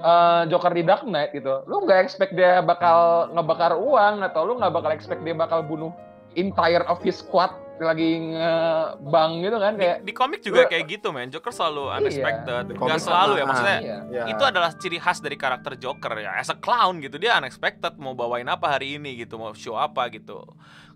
eh, 0.05 0.43
Joker 0.53 0.73
di 0.77 0.83
Dark 0.85 1.05
Knight 1.09 1.33
gitu 1.33 1.65
lu 1.65 1.89
nggak 1.89 2.05
expect 2.05 2.37
dia 2.37 2.61
bakal 2.61 3.31
ngebakar 3.33 3.73
uang 3.81 4.21
atau 4.21 4.45
lu 4.45 4.61
nggak 4.61 4.73
bakal 4.77 4.91
expect 4.93 5.25
dia 5.25 5.33
bakal 5.33 5.65
bunuh 5.65 5.95
entire 6.37 6.85
of 6.87 7.01
his 7.03 7.19
squad 7.19 7.51
lagi 7.77 8.33
ngebang 8.33 9.45
gitu 9.45 9.57
kan 9.61 9.77
kayak 9.77 9.97
di, 10.01 10.09
di 10.09 10.13
komik 10.17 10.41
juga 10.41 10.65
gua, 10.65 10.71
kayak 10.73 10.85
gitu 10.89 11.09
men. 11.13 11.29
Joker 11.29 11.53
selalu 11.53 11.83
iya. 11.85 11.97
unexpected. 12.01 12.65
Iya, 12.73 12.89
gak 12.89 13.03
selalu 13.05 13.33
ya 13.37 13.45
maksudnya 13.45 13.79
iya. 13.85 14.25
itu 14.33 14.43
adalah 14.49 14.71
ciri 14.81 14.97
khas 14.97 15.21
dari 15.21 15.37
karakter 15.37 15.77
Joker 15.77 16.13
ya. 16.17 16.41
As 16.41 16.49
a 16.49 16.57
clown 16.57 17.05
gitu 17.05 17.21
dia 17.21 17.37
unexpected 17.37 18.01
mau 18.01 18.17
bawain 18.17 18.49
apa 18.49 18.81
hari 18.81 18.97
ini 18.97 19.21
gitu 19.21 19.37
mau 19.37 19.53
show 19.53 19.77
apa 19.77 20.09
gitu. 20.09 20.41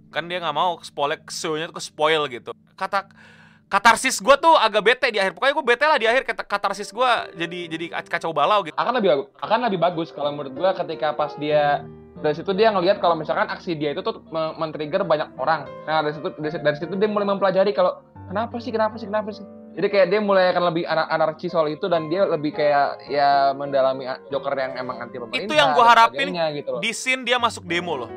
Kan 0.08 0.26
dia 0.32 0.40
nggak 0.40 0.56
mau 0.56 0.80
spoiler 0.80 1.20
show-nya 1.28 1.68
tuh 1.68 1.76
ke 1.76 1.82
spoil 1.84 2.24
gitu. 2.32 2.56
Kata 2.80 3.12
katarsis 3.70 4.18
gue 4.18 4.36
tuh 4.40 4.56
agak 4.56 4.82
bete 4.82 5.06
di 5.12 5.20
akhir. 5.20 5.36
Pokoknya 5.36 5.54
gue 5.60 5.66
bete 5.76 5.84
lah 5.84 5.98
di 6.00 6.08
akhir 6.08 6.24
katarsis 6.48 6.90
gue 6.96 7.10
jadi 7.36 7.60
jadi 7.76 7.86
kacau 8.08 8.32
balau 8.32 8.64
gitu. 8.64 8.74
Akan 8.80 8.96
lebih 8.96 9.28
akan 9.36 9.68
lebih 9.68 9.78
bagus 9.78 10.08
kalau 10.16 10.32
menurut 10.32 10.56
gue 10.56 10.70
ketika 10.80 11.12
pas 11.12 11.36
dia 11.36 11.84
dari 12.20 12.34
situ 12.36 12.52
dia 12.52 12.68
ngelihat 12.68 13.00
kalau 13.00 13.16
misalkan 13.16 13.48
aksi 13.48 13.72
dia 13.76 13.96
itu 13.96 14.04
tuh 14.04 14.20
men-trigger 14.32 15.02
banyak 15.04 15.32
orang. 15.40 15.64
Nah 15.88 16.04
dari 16.04 16.12
situ 16.12 16.28
dari, 16.36 16.52
dari 16.60 16.76
situ 16.76 16.92
dia 16.96 17.08
mulai 17.08 17.26
mempelajari 17.28 17.72
kalau 17.72 18.04
kenapa 18.28 18.60
sih 18.60 18.70
kenapa 18.70 18.94
sih 19.00 19.08
kenapa 19.08 19.32
sih. 19.32 19.44
Jadi 19.70 19.86
kayak 19.86 20.06
dia 20.12 20.20
mulai 20.20 20.52
akan 20.52 20.64
lebih 20.74 20.84
anar 20.84 21.08
anarki 21.08 21.48
soal 21.48 21.70
itu 21.72 21.88
dan 21.88 22.12
dia 22.12 22.28
lebih 22.28 22.52
kayak 22.52 23.00
ya 23.08 23.56
mendalami 23.56 24.04
Joker 24.28 24.52
yang 24.52 24.76
emang 24.76 25.00
anti 25.00 25.16
pemerintah. 25.16 25.46
Itu 25.48 25.54
yang 25.56 25.72
gue 25.72 25.84
harapin 25.86 26.28
gitu 26.52 26.68
loh. 26.76 26.80
di 26.82 26.90
scene 26.92 27.24
dia 27.24 27.40
masuk 27.40 27.64
demo 27.64 27.96
loh. 27.96 28.10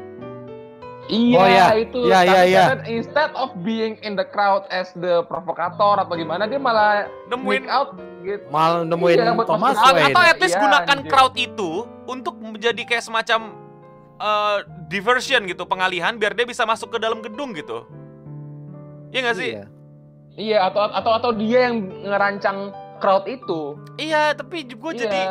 Iya 1.12 1.40
oh, 1.40 1.48
iya. 1.48 1.66
itu. 1.76 2.00
Iya 2.08 2.20
iya 2.24 2.42
iya. 2.48 2.64
Instead 2.88 3.32
of 3.36 3.52
being 3.64 4.00
in 4.04 4.16
the 4.16 4.24
crowd 4.24 4.64
as 4.72 4.92
the 4.96 5.24
provokator 5.28 6.00
atau 6.00 6.16
gimana 6.16 6.48
dia 6.48 6.60
malah 6.60 7.08
nemuin 7.28 7.68
out 7.68 7.96
gitu. 8.24 8.44
Malah 8.52 8.88
nemuin 8.88 9.18
iya, 9.20 9.36
Thomas 9.44 9.76
Wayne. 9.84 10.16
Atau 10.16 10.24
at 10.24 10.38
least 10.40 10.56
iya, 10.56 10.64
gunakan 10.64 10.98
anjir. 11.00 11.12
crowd 11.12 11.34
itu 11.36 11.72
untuk 12.08 12.36
menjadi 12.40 12.82
kayak 12.88 13.04
semacam 13.04 13.63
uh, 14.24 14.58
diversion 14.88 15.44
gitu, 15.44 15.68
pengalihan 15.68 16.16
biar 16.16 16.32
dia 16.32 16.48
bisa 16.48 16.64
masuk 16.64 16.96
ke 16.96 16.98
dalam 17.04 17.20
gedung 17.20 17.52
gitu. 17.52 17.84
Iya 19.12 19.20
gak 19.30 19.38
sih? 19.38 19.52
Iya. 19.54 19.66
iya 20.34 20.58
atau 20.66 20.90
atau 20.90 21.12
atau 21.14 21.32
dia 21.36 21.70
yang 21.70 21.86
ngerancang 22.08 22.74
crowd 22.98 23.28
itu. 23.30 23.78
Iya, 24.00 24.34
tapi 24.34 24.66
gue 24.66 24.92
iya. 24.96 25.02
jadi 25.04 25.22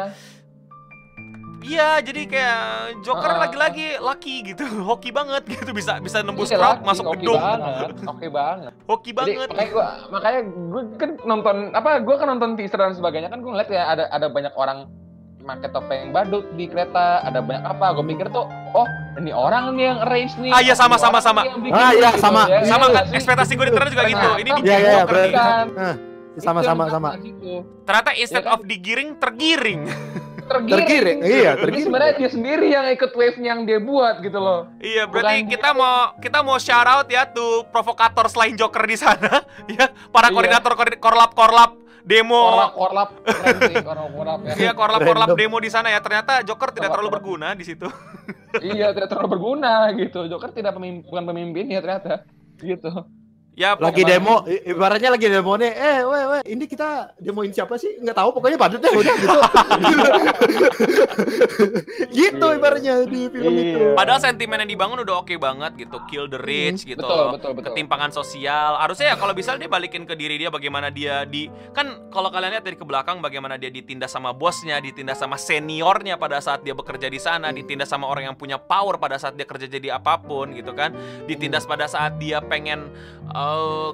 Iya, 1.62 2.02
jadi 2.02 2.26
kayak 2.26 2.62
Joker 3.06 3.38
lagi-lagi 3.38 3.94
uh, 4.02 4.10
lucky 4.10 4.42
gitu, 4.50 4.66
hoki 4.90 5.14
banget 5.14 5.46
gitu 5.46 5.70
bisa 5.70 6.02
bisa 6.02 6.18
nembus 6.18 6.50
iya, 6.50 6.58
crowd 6.58 6.82
masuk 6.82 7.06
hoki 7.06 7.22
gedung. 7.22 7.38
Banget, 7.38 7.90
hoki 8.02 8.28
banget. 8.28 8.72
hoki 8.90 9.10
banget. 9.14 9.30
Jadi, 9.38 9.46
makanya 9.46 9.70
gua 9.70 9.86
makanya 10.10 10.40
gue 10.50 10.82
kan 10.98 11.10
nonton 11.22 11.56
apa 11.70 11.90
gue 12.02 12.14
kan 12.18 12.28
nonton 12.34 12.50
teaser 12.58 12.78
dan 12.82 12.94
sebagainya 12.98 13.30
kan 13.30 13.38
gue 13.38 13.50
ngeliat 13.54 13.70
ya 13.70 13.82
ada 13.94 14.04
ada 14.10 14.26
banyak 14.26 14.50
orang 14.58 14.90
pakai 15.42 15.68
topeng 15.74 16.14
badut 16.14 16.46
di 16.54 16.70
kereta 16.70 17.20
ada 17.26 17.42
banyak 17.42 17.64
apa? 17.66 17.86
Gue 17.98 18.06
pikir 18.14 18.30
tuh 18.30 18.46
oh 18.48 18.88
ini 19.18 19.34
orang 19.34 19.74
nih 19.74 19.84
yang 19.92 19.98
arrange 20.06 20.34
nih. 20.38 20.50
Ah 20.54 20.60
iya 20.62 20.74
sama 20.78 20.96
sama 20.96 21.18
sama. 21.18 21.42
ah 21.74 21.90
iya 21.92 22.10
sama. 22.16 22.42
Ya, 22.48 22.62
sama 22.66 22.86
kan? 22.90 23.04
Ekspektasi 23.10 23.52
gue 23.58 23.66
di 23.68 23.72
ternyata 23.74 23.92
juga 23.92 24.04
gitu. 24.08 24.28
Ini 24.38 24.50
di 24.54 24.62
iya, 24.70 25.02
kan? 25.34 25.66
Sama 26.40 26.60
sama 26.64 26.88
sama. 26.88 27.10
ternyata 27.84 28.10
instead 28.16 28.46
of 28.48 28.64
digiring 28.64 29.18
tergiring. 29.18 29.82
Tergiring, 30.42 30.84
tergiring. 30.84 31.18
iya 31.22 31.50
tergiring. 31.54 31.86
sebenarnya 31.86 32.14
dia 32.18 32.30
sendiri 32.34 32.66
yang 32.68 32.86
ikut 32.92 33.12
wave 33.14 33.38
yang 33.40 33.64
dia 33.64 33.78
buat 33.78 34.20
gitu 34.20 34.36
loh. 34.36 34.68
Iya 34.82 35.08
berarti 35.08 35.46
Bukan 35.46 35.52
kita 35.54 35.70
dia. 35.70 35.80
mau 35.80 35.96
kita 36.18 36.38
mau 36.44 36.56
shout 36.60 36.88
out 36.88 37.06
ya 37.08 37.22
tuh 37.30 37.64
provokator 37.72 38.26
selain 38.28 38.52
Joker 38.58 38.84
di 38.84 38.98
sana. 38.98 39.46
Ya 39.70 39.88
para 40.10 40.28
iya. 40.28 40.34
koordinator 40.34 40.72
korlap 40.98 41.32
korlap 41.32 41.78
demo 42.02 42.38
korlap 42.38 42.72
korlap 42.74 43.10
korlap 44.12 44.40
ya. 44.46 44.54
Iya 44.58 44.72
korlap 44.74 45.00
korlap 45.06 45.28
demo 45.38 45.56
di 45.62 45.70
sana 45.70 45.88
ya. 45.90 46.02
Ternyata 46.02 46.42
Joker 46.42 46.74
tidak 46.74 46.94
terlalu 46.94 47.10
berguna 47.18 47.54
di 47.54 47.64
situ. 47.64 47.86
iya 48.60 48.90
tidak 48.90 49.08
terlalu 49.10 49.38
berguna 49.38 49.90
gitu. 49.94 50.26
Joker 50.26 50.50
tidak 50.50 50.74
pemimpin, 50.76 51.06
bukan 51.06 51.24
pemimpin 51.30 51.66
ya 51.70 51.80
ternyata 51.80 52.26
gitu. 52.58 52.90
Ya, 53.52 53.76
lagi 53.76 54.00
demo, 54.08 54.48
ibaratnya 54.48 55.12
lagi 55.12 55.28
demo 55.28 55.52
nih. 55.60 55.76
Eh, 55.76 56.00
weh, 56.08 56.24
weh, 56.24 56.42
ini 56.48 56.64
kita 56.64 57.12
demoin 57.20 57.52
siapa 57.52 57.76
sih? 57.76 58.00
Nggak 58.00 58.16
tahu, 58.16 58.28
pokoknya 58.40 58.56
badut 58.56 58.80
deh 58.80 58.88
udah 58.88 59.12
gitu. 59.20 59.40
gitu 62.16 62.46
iya. 62.48 62.56
ibaratnya 62.56 62.92
di 63.04 63.28
film 63.28 63.52
iya. 63.52 63.62
itu. 63.76 63.80
Padahal 63.92 64.24
sentimen 64.24 64.56
yang 64.64 64.72
dibangun 64.72 65.04
udah 65.04 65.20
oke 65.20 65.28
okay 65.28 65.36
banget 65.36 65.84
gitu, 65.84 66.00
kill 66.08 66.32
the 66.32 66.40
rich 66.40 66.88
hmm, 66.88 66.96
gitu. 66.96 67.04
Betul, 67.04 67.24
betul, 67.36 67.52
betul. 67.60 67.68
Ketimpangan 67.76 68.10
sosial. 68.16 68.80
Harusnya 68.80 69.12
ya 69.12 69.16
kalau 69.20 69.36
bisa 69.36 69.60
dia 69.60 69.68
balikin 69.68 70.08
ke 70.08 70.16
diri 70.16 70.40
dia 70.40 70.48
bagaimana 70.48 70.88
dia 70.88 71.28
di 71.28 71.52
kan 71.76 72.08
kalau 72.08 72.32
kalian 72.32 72.56
lihat 72.56 72.64
dari 72.64 72.80
ke 72.80 72.88
belakang 72.88 73.20
bagaimana 73.20 73.60
dia 73.60 73.68
ditindas 73.68 74.16
sama 74.16 74.32
bosnya, 74.32 74.80
ditindas 74.80 75.20
sama 75.20 75.36
seniornya 75.36 76.16
pada 76.16 76.40
saat 76.40 76.64
dia 76.64 76.72
bekerja 76.72 77.12
di 77.12 77.20
sana, 77.20 77.52
ditindas 77.52 77.92
sama 77.92 78.08
orang 78.08 78.32
yang 78.32 78.36
punya 78.40 78.56
power 78.56 78.96
pada 78.96 79.20
saat 79.20 79.36
dia 79.36 79.44
kerja 79.44 79.68
jadi 79.68 80.00
apa 80.00 80.16
pun 80.24 80.56
gitu 80.56 80.72
kan. 80.72 80.96
Ditindas 81.28 81.68
pada 81.68 81.84
saat 81.84 82.16
dia 82.16 82.40
pengen 82.40 82.88
uh, 83.28 83.41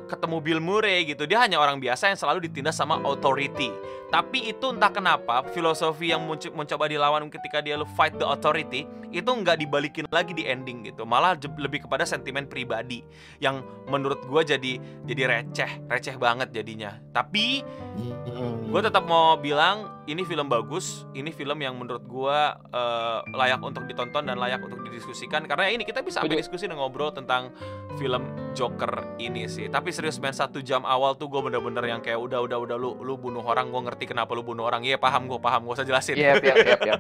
ketemu 0.09 0.37
Bill 0.41 0.61
Murray 0.63 1.05
gitu. 1.09 1.29
Dia 1.29 1.45
hanya 1.45 1.61
orang 1.61 1.79
biasa 1.79 2.11
yang 2.11 2.19
selalu 2.19 2.49
ditindas 2.51 2.77
sama 2.77 2.99
authority 3.05 3.71
tapi 4.09 4.49
itu 4.49 4.73
entah 4.73 4.89
kenapa 4.89 5.45
filosofi 5.53 6.09
yang 6.09 6.25
mencoba 6.29 6.89
dilawan 6.89 7.29
ketika 7.29 7.61
dia 7.61 7.77
lu 7.77 7.85
fight 7.93 8.17
the 8.17 8.25
authority 8.25 8.89
itu 9.09 9.29
nggak 9.29 9.61
dibalikin 9.65 10.05
lagi 10.09 10.37
di 10.37 10.45
ending 10.45 10.85
gitu. 10.85 11.05
Malah 11.09 11.37
lebih 11.41 11.89
kepada 11.89 12.05
sentimen 12.05 12.45
pribadi 12.45 13.05
yang 13.41 13.65
menurut 13.89 14.21
gue 14.25 14.43
jadi 14.45 14.73
jadi 15.05 15.23
receh 15.29 15.73
receh 15.89 16.17
banget 16.17 16.53
jadinya. 16.53 16.97
Tapi 17.13 17.65
hmm. 17.65 18.73
gue 18.73 18.81
tetap 18.85 19.05
mau 19.09 19.37
bilang 19.41 20.05
ini 20.09 20.25
film 20.25 20.49
bagus 20.49 21.05
ini 21.13 21.29
film 21.29 21.61
yang 21.61 21.77
menurut 21.77 22.05
gue 22.05 22.39
uh, 22.73 23.19
layak 23.29 23.61
untuk 23.61 23.85
ditonton 23.85 24.25
dan 24.29 24.37
layak 24.41 24.61
untuk 24.61 24.81
didiskusikan. 24.85 25.45
Karena 25.49 25.69
ini 25.69 25.85
kita 25.85 26.01
bisa 26.05 26.25
ambil 26.25 26.41
diskusi 26.41 26.69
dan 26.69 26.81
ngobrol 26.81 27.13
tentang 27.13 27.53
film 27.97 28.29
Joker 28.53 29.17
ini 29.21 29.49
sih. 29.49 29.69
Tapi 29.69 29.93
serius 29.93 30.21
main 30.21 30.37
satu 30.37 30.61
jam 30.61 30.85
awal 30.85 31.17
tuh 31.17 31.29
gue 31.33 31.41
bener-bener 31.41 31.85
yang 31.89 32.01
kayak 32.01 32.21
udah 32.21 32.45
udah 32.45 32.59
udah 32.61 32.77
lu 32.77 32.97
lu 33.01 33.17
bunuh 33.17 33.45
orang 33.45 33.73
gue 33.73 33.83
ngerti 33.89 33.98
ngerti 33.99 34.15
kenapa 34.15 34.31
lu 34.31 34.47
bunuh 34.47 34.63
orang. 34.63 34.87
Iya 34.87 34.95
paham 34.95 35.27
gue, 35.27 35.43
paham. 35.43 35.67
Gue 35.67 35.75
usah 35.75 35.83
jelasin. 35.83 36.15
Iya, 36.15 36.39
iya, 36.39 36.55
iya, 36.55 36.77
iya. 36.87 36.95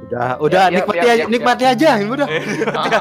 Udah, 0.00 0.30
udah 0.38 0.64
ya, 0.70 0.78
nikmati 0.78 0.98
ya, 1.02 1.02
aja, 1.02 1.14
ya, 1.18 1.26
nikmati 1.26 1.64
ya. 1.66 1.70
aja, 1.74 1.90
udah. 2.06 2.28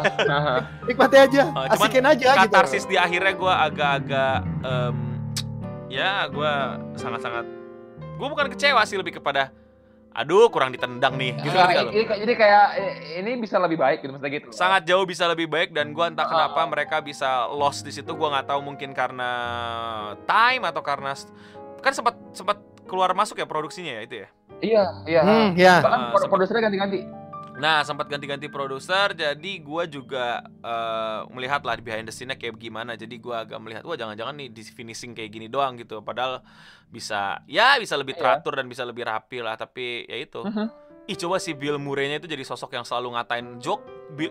nikmati 0.90 1.18
aja, 1.22 1.42
uh, 1.54 1.74
asikin 1.78 2.06
aja 2.06 2.30
gitu. 2.34 2.42
Katarsis 2.42 2.84
di 2.90 2.98
akhirnya 2.98 3.34
gue 3.38 3.54
agak-agak 3.54 4.38
um, 4.66 4.98
ya 5.90 6.26
gue 6.30 6.54
sangat-sangat 6.98 7.46
gue 7.98 8.28
bukan 8.30 8.52
kecewa 8.54 8.82
sih 8.86 8.94
lebih 9.00 9.18
kepada 9.18 9.50
aduh 10.14 10.54
kurang 10.54 10.70
ditendang 10.70 11.18
nih 11.18 11.34
gitu 11.42 11.56
nah, 11.56 11.70
ini, 11.70 12.06
jadi 12.06 12.34
kayak 12.38 12.68
ini 13.26 13.32
bisa 13.42 13.58
lebih 13.58 13.78
baik 13.80 14.06
gitu 14.06 14.14
maksudnya 14.14 14.34
gitu 14.38 14.48
sangat 14.54 14.86
jauh 14.86 15.06
bisa 15.08 15.26
lebih 15.26 15.50
baik 15.50 15.74
dan 15.74 15.96
gue 15.96 16.06
entah 16.06 16.30
kenapa 16.30 16.62
uh, 16.62 16.68
mereka 16.70 17.02
bisa 17.02 17.50
lost 17.50 17.82
di 17.82 17.90
situ 17.90 18.14
gue 18.14 18.28
nggak 18.28 18.54
tahu 18.54 18.62
mungkin 18.62 18.94
karena 18.94 19.32
time 20.30 20.62
atau 20.68 20.82
karena 20.86 21.18
kan 21.80 21.94
sempat 21.96 22.16
sempat 22.36 22.58
keluar 22.90 23.14
masuk 23.14 23.38
ya 23.38 23.46
produksinya 23.46 23.94
ya 23.96 24.02
itu 24.02 24.16
ya? 24.26 24.28
Iya, 24.60 24.84
iya. 25.08 25.22
Hmm, 25.22 25.50
ya. 25.56 25.76
Bahkan 25.80 26.02
uh, 26.12 26.28
produsernya 26.28 26.68
ganti-ganti. 26.68 27.00
Nah, 27.60 27.84
sempat 27.84 28.08
ganti-ganti 28.08 28.48
produser, 28.48 29.12
jadi 29.12 29.52
gue 29.60 29.84
juga 29.92 30.48
uh, 30.64 31.28
melihat 31.36 31.60
lah 31.68 31.76
di 31.76 31.84
behind 31.84 32.08
the 32.08 32.14
scene-nya 32.16 32.40
kayak 32.40 32.56
gimana. 32.56 32.96
Jadi 32.96 33.20
gue 33.20 33.36
agak 33.36 33.60
melihat, 33.60 33.84
wah 33.84 34.00
jangan-jangan 34.00 34.32
nih 34.40 34.48
di 34.48 34.64
finishing 34.64 35.12
kayak 35.12 35.28
gini 35.28 35.52
doang 35.52 35.76
gitu. 35.76 36.00
Padahal 36.00 36.40
bisa, 36.88 37.44
ya 37.52 37.76
bisa 37.76 38.00
lebih 38.00 38.16
iya. 38.16 38.22
teratur 38.24 38.56
yeah. 38.56 38.60
dan 38.64 38.66
bisa 38.72 38.84
lebih 38.88 39.04
rapi 39.04 39.44
lah. 39.44 39.60
Tapi 39.60 40.08
ya 40.08 40.18
itu. 40.24 40.42
Uh 40.44 40.52
-huh 40.52 40.89
ih 41.10 41.18
coba 41.18 41.42
si 41.42 41.58
Bill 41.58 41.82
Murray-nya 41.82 42.22
itu 42.22 42.30
jadi 42.30 42.46
sosok 42.46 42.78
yang 42.78 42.86
selalu 42.86 43.18
ngatain 43.18 43.58
joke 43.58 43.82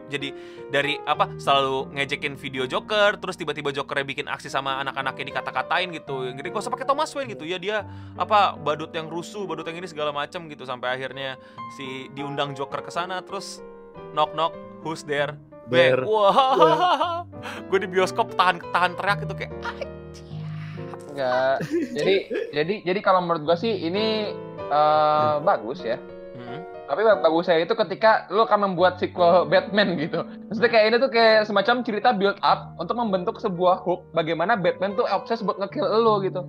jadi 0.06 0.30
dari 0.70 0.94
apa 1.02 1.34
selalu 1.34 1.90
ngejekin 1.90 2.38
video 2.38 2.70
Joker 2.70 3.18
terus 3.18 3.34
tiba-tiba 3.34 3.74
Jokernya 3.74 4.06
bikin 4.06 4.26
aksi 4.30 4.46
sama 4.46 4.78
anak-anaknya 4.86 5.34
dikata-katain 5.34 5.90
gitu 5.94 6.30
jadi 6.30 6.46
gak 6.54 6.62
usah 6.62 6.70
pakai 6.70 6.86
Thomas 6.86 7.10
Wayne 7.14 7.34
gitu 7.34 7.42
ya 7.42 7.58
dia 7.58 7.82
apa 8.14 8.54
badut 8.54 8.94
yang 8.94 9.10
rusuh 9.10 9.42
badut 9.46 9.66
yang 9.66 9.82
ini 9.82 9.90
segala 9.90 10.14
macam 10.14 10.46
gitu 10.46 10.62
sampai 10.62 10.94
akhirnya 10.94 11.34
si 11.74 12.06
diundang 12.14 12.54
Joker 12.54 12.78
ke 12.82 12.94
sana 12.94 13.18
terus 13.26 13.58
knock 14.14 14.30
knock 14.38 14.54
who's 14.86 15.02
there 15.02 15.34
Bang. 15.68 16.00
Wah, 16.08 16.32
wow. 16.32 17.28
gue 17.68 17.78
di 17.84 17.88
bioskop 17.92 18.32
tahan 18.40 18.56
tahan 18.72 18.96
teriak 18.96 19.20
itu 19.28 19.34
kayak 19.36 19.52
enggak. 21.12 21.56
Jadi 21.92 22.14
jadi 22.56 22.74
jadi 22.88 23.00
kalau 23.04 23.20
menurut 23.20 23.44
gue 23.44 23.56
sih 23.60 23.84
ini 23.84 24.32
uh, 24.72 25.44
bagus 25.44 25.84
ya 25.84 26.00
tapi 26.88 27.05
bagusnya 27.05 27.61
itu 27.61 27.77
ketika 27.77 28.24
lu 28.33 28.48
akan 28.48 28.72
membuat 28.72 28.96
sequel 28.96 29.44
Batman 29.44 30.01
gitu. 30.01 30.24
Maksudnya 30.48 30.70
kayak 30.72 30.85
ini 30.88 30.96
tuh 30.96 31.11
kayak 31.12 31.44
semacam 31.44 31.85
cerita 31.85 32.09
build 32.16 32.40
up 32.40 32.72
untuk 32.81 32.96
membentuk 32.96 33.37
sebuah 33.44 33.85
hook 33.85 34.09
bagaimana 34.16 34.57
Batman 34.57 34.96
tuh 34.96 35.05
obses 35.05 35.44
buat 35.44 35.61
ngekill 35.61 35.85
lu 35.85 36.24
gitu. 36.24 36.48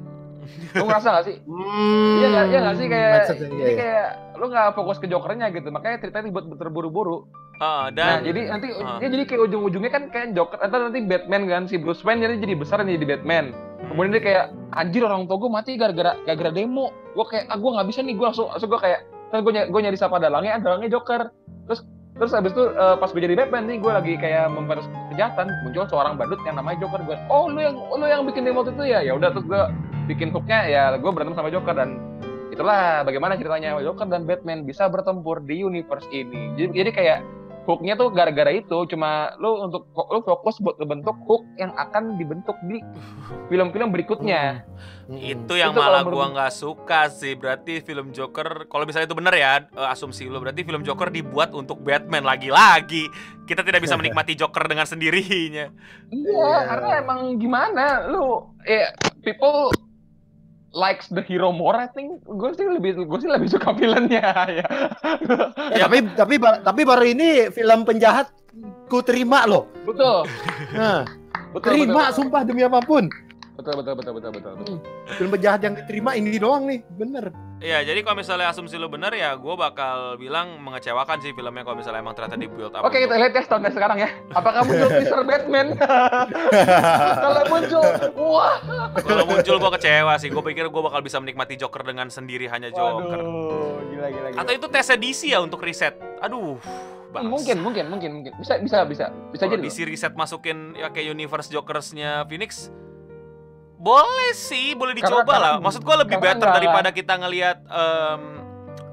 Lu 0.79 0.87
ngerasa 0.87 1.19
gak 1.19 1.25
sih? 1.27 1.35
Hmm, 1.43 2.23
iya 2.23 2.27
gak, 2.31 2.45
iya 2.49 2.59
gak 2.63 2.75
sih 2.79 2.87
kayak 2.87 3.13
jadi 3.35 3.53
iya, 3.59 3.71
kayak 3.75 4.07
lu 4.39 4.45
gak 4.47 4.73
fokus 4.79 4.97
ke 4.97 5.11
jokernya 5.11 5.51
gitu. 5.51 5.67
Makanya 5.69 5.99
ceritanya 5.99 6.25
dibuat 6.31 6.45
terburu-buru. 6.55 7.27
Uh, 7.59 7.91
dan 7.91 8.23
nah, 8.23 8.31
jadi 8.31 8.41
nanti 8.55 8.71
uh. 8.71 9.03
ya 9.03 9.11
jadi 9.11 9.27
kayak 9.27 9.41
ujung-ujungnya 9.51 9.91
kan 9.91 10.07
kayak 10.07 10.31
Joker 10.31 10.63
atau 10.63 10.79
nanti 10.79 11.03
Batman 11.03 11.43
kan 11.43 11.67
si 11.67 11.75
Bruce 11.75 12.07
Wayne 12.07 12.23
jadi 12.23 12.39
jadi 12.39 12.55
besar 12.55 12.87
jadi 12.87 13.03
Batman. 13.03 13.51
Hmm. 13.51 13.87
Kemudian 13.91 14.11
dia 14.15 14.23
kayak 14.23 14.45
anjir 14.79 15.03
orang 15.03 15.27
tua 15.27 15.35
gue 15.35 15.51
mati 15.51 15.75
gara-gara 15.75 16.15
gara-gara 16.23 16.55
demo. 16.55 16.95
Gue 17.19 17.27
kayak 17.27 17.51
ah 17.51 17.59
gue 17.59 17.71
nggak 17.75 17.87
bisa 17.91 17.99
nih 17.99 18.15
gue 18.15 18.25
langsung 18.31 18.47
langsung 18.47 18.71
gue 18.71 18.79
kayak 18.79 19.03
kan 19.29 19.45
gue 19.45 19.51
ny 19.53 19.61
gue 19.69 19.79
nyari 19.81 19.97
siapa 19.97 20.17
dalangnya 20.17 20.59
dalangnya 20.61 20.89
Joker. 20.91 21.29
Terus 21.69 21.85
terus 22.19 22.31
abis 22.35 22.51
itu 22.51 22.63
uh, 22.75 22.99
pas 22.99 23.09
gue 23.09 23.21
jadi 23.23 23.37
Batman 23.37 23.69
nih 23.69 23.77
gue 23.79 23.91
lagi 23.91 24.13
kayak 24.19 24.51
memperbaiki 24.51 24.89
kejahatan 25.15 25.47
muncul 25.63 25.85
seorang 25.87 26.13
badut 26.19 26.41
yang 26.43 26.57
namanya 26.57 26.83
Joker. 26.83 27.01
Gue 27.05 27.15
oh 27.31 27.47
lu 27.47 27.59
yang 27.61 27.77
lu 27.77 28.05
yang 28.05 28.25
bikin 28.25 28.43
remote 28.43 28.69
itu 28.73 28.83
ya? 28.83 28.99
Ya 29.05 29.15
udah 29.15 29.31
terus 29.31 29.45
gue 29.47 29.61
bikin 30.09 30.33
hooknya 30.33 30.65
ya 30.65 30.83
gue 30.97 31.11
berantem 31.13 31.37
sama 31.37 31.53
Joker 31.53 31.77
dan 31.77 32.01
itulah 32.49 33.05
bagaimana 33.07 33.37
ceritanya 33.37 33.77
Joker 33.79 34.09
dan 34.09 34.25
Batman 34.25 34.65
bisa 34.67 34.89
bertempur 34.89 35.39
di 35.45 35.61
universe 35.61 36.09
ini. 36.11 36.57
Jadi 36.57 36.71
jadi 36.75 36.91
kayak 36.91 37.19
hooknya 37.69 37.93
tuh 37.93 38.09
gara-gara 38.09 38.49
itu 38.49 38.77
cuma 38.89 39.29
lu 39.37 39.69
untuk 39.69 39.85
lu 39.93 40.19
fokus 40.25 40.57
buat 40.57 40.81
ngebentuk 40.81 41.13
hook 41.29 41.45
yang 41.61 41.69
akan 41.77 42.17
dibentuk 42.17 42.57
di 42.65 42.81
film-film 43.45 43.93
berikutnya 43.93 44.65
hmm. 45.05 45.21
itu 45.21 45.53
yang 45.53 45.77
itu 45.77 45.77
malah 45.77 46.01
gua 46.01 46.33
nggak 46.33 46.49
suka 46.49 47.13
sih 47.13 47.37
berarti 47.37 47.85
film 47.85 48.09
Joker 48.09 48.65
kalau 48.65 48.89
misalnya 48.89 49.05
itu 49.05 49.17
benar 49.17 49.33
ya 49.37 49.69
uh, 49.77 49.93
asumsi 49.93 50.25
lu 50.25 50.41
berarti 50.41 50.65
film 50.65 50.81
Joker 50.81 51.13
dibuat 51.13 51.53
untuk 51.53 51.85
Batman 51.85 52.25
lagi-lagi 52.25 53.05
kita 53.45 53.61
tidak 53.61 53.85
bisa 53.85 53.93
menikmati 53.93 54.33
Joker 54.33 54.65
dengan 54.65 54.89
sendirinya 54.89 55.69
iya 56.09 56.41
yeah. 56.41 56.59
karena 56.65 56.89
emang 57.05 57.37
gimana 57.37 58.09
lu 58.09 58.57
eh 58.65 58.89
people 59.21 59.69
likes 60.73 61.09
the 61.09 61.21
hero 61.25 61.49
more 61.49 61.73
I 61.73 61.89
think 61.89 62.21
gue 62.25 62.49
sih 62.53 62.65
lebih 62.69 63.01
gue 63.05 63.19
sih 63.19 63.29
lebih 63.29 63.49
suka 63.49 63.73
filmnya 63.73 64.21
ya. 64.61 64.67
ya 65.73 65.85
tapi 65.89 65.97
tapi 66.13 66.35
tapi 66.39 66.81
baru 66.85 67.05
ini 67.09 67.49
film 67.49 67.85
penjahat 67.85 68.29
ku 68.89 69.01
terima 69.01 69.45
loh 69.49 69.65
betul 69.85 70.25
nah 70.73 71.05
betul, 71.53 71.65
terima 71.73 72.09
betul. 72.09 72.17
sumpah 72.21 72.41
demi 72.45 72.61
apa 72.61 72.79
pun 72.85 73.09
betul 73.57 73.73
betul 73.81 73.93
betul 73.97 74.13
betul 74.13 74.31
betul, 74.31 74.53
betul. 74.61 74.77
film 75.17 75.29
penjahat 75.33 75.59
yang 75.65 75.73
diterima 75.73 76.11
ini 76.13 76.37
doang 76.37 76.69
nih 76.69 76.79
bener 76.97 77.33
Iya, 77.59 77.83
jadi 77.83 77.99
kalau 78.07 78.23
misalnya 78.23 78.47
asumsi 78.55 78.79
lu 78.79 78.87
bener 78.87 79.11
ya, 79.11 79.35
gue 79.35 79.55
bakal 79.59 80.15
bilang 80.15 80.63
mengecewakan 80.63 81.19
sih 81.19 81.35
filmnya 81.35 81.67
kalau 81.67 81.75
misalnya 81.75 81.99
emang 81.99 82.15
ternyata 82.15 82.39
dibuild 82.39 82.71
up. 82.71 82.87
Oke, 82.87 83.03
kita 83.03 83.19
lihat 83.19 83.35
ya 83.35 83.43
tahunnya 83.43 83.71
sekarang 83.75 83.97
ya. 83.99 84.09
Apakah 84.31 84.63
muncul 84.67 84.87
teaser 84.87 85.21
Batman? 85.27 85.67
kalau 87.27 87.41
muncul, 87.51 87.83
wah. 88.15 88.57
Kalau 88.95 89.23
muncul 89.27 89.55
gue 89.59 89.71
kecewa 89.75 90.13
sih. 90.15 90.31
Gue 90.31 90.43
pikir 90.47 90.71
gue 90.71 90.81
bakal 90.87 91.03
bisa 91.03 91.19
menikmati 91.19 91.59
Joker 91.59 91.83
dengan 91.83 92.07
sendiri 92.07 92.47
hanya 92.47 92.71
Joker. 92.71 93.19
Waduh, 93.19 93.83
gila 93.91 94.07
gila. 94.07 94.27
gila. 94.31 94.39
Atau 94.39 94.53
itu 94.55 94.67
tes 94.71 94.87
edisi 94.95 95.35
ya 95.35 95.43
untuk 95.43 95.59
riset. 95.59 95.99
Aduh. 96.23 96.55
Bang. 97.09 97.25
Mungkin, 97.27 97.59
mungkin, 97.59 97.89
mungkin, 97.91 98.09
mungkin. 98.21 98.31
Bisa, 98.39 98.55
bisa, 98.61 98.85
bisa. 98.85 99.11
Bisa 99.35 99.43
jadi. 99.49 99.67
Di 99.67 99.83
reset 99.83 100.13
masukin 100.15 100.77
ya 100.77 100.93
kayak 100.93 101.11
universe 101.11 101.49
Jokersnya 101.49 102.23
Phoenix, 102.29 102.69
boleh 103.79 104.35
sih, 104.35 104.75
boleh 104.75 104.91
dicoba 104.91 105.23
karena, 105.23 105.39
lah. 105.39 105.53
Maksud 105.63 105.81
gue 105.87 105.95
lebih 106.03 106.19
better 106.19 106.51
enggak. 106.51 106.57
daripada 106.59 106.89
kita 106.91 107.13
ngelihat 107.15 107.57
um, 107.71 108.21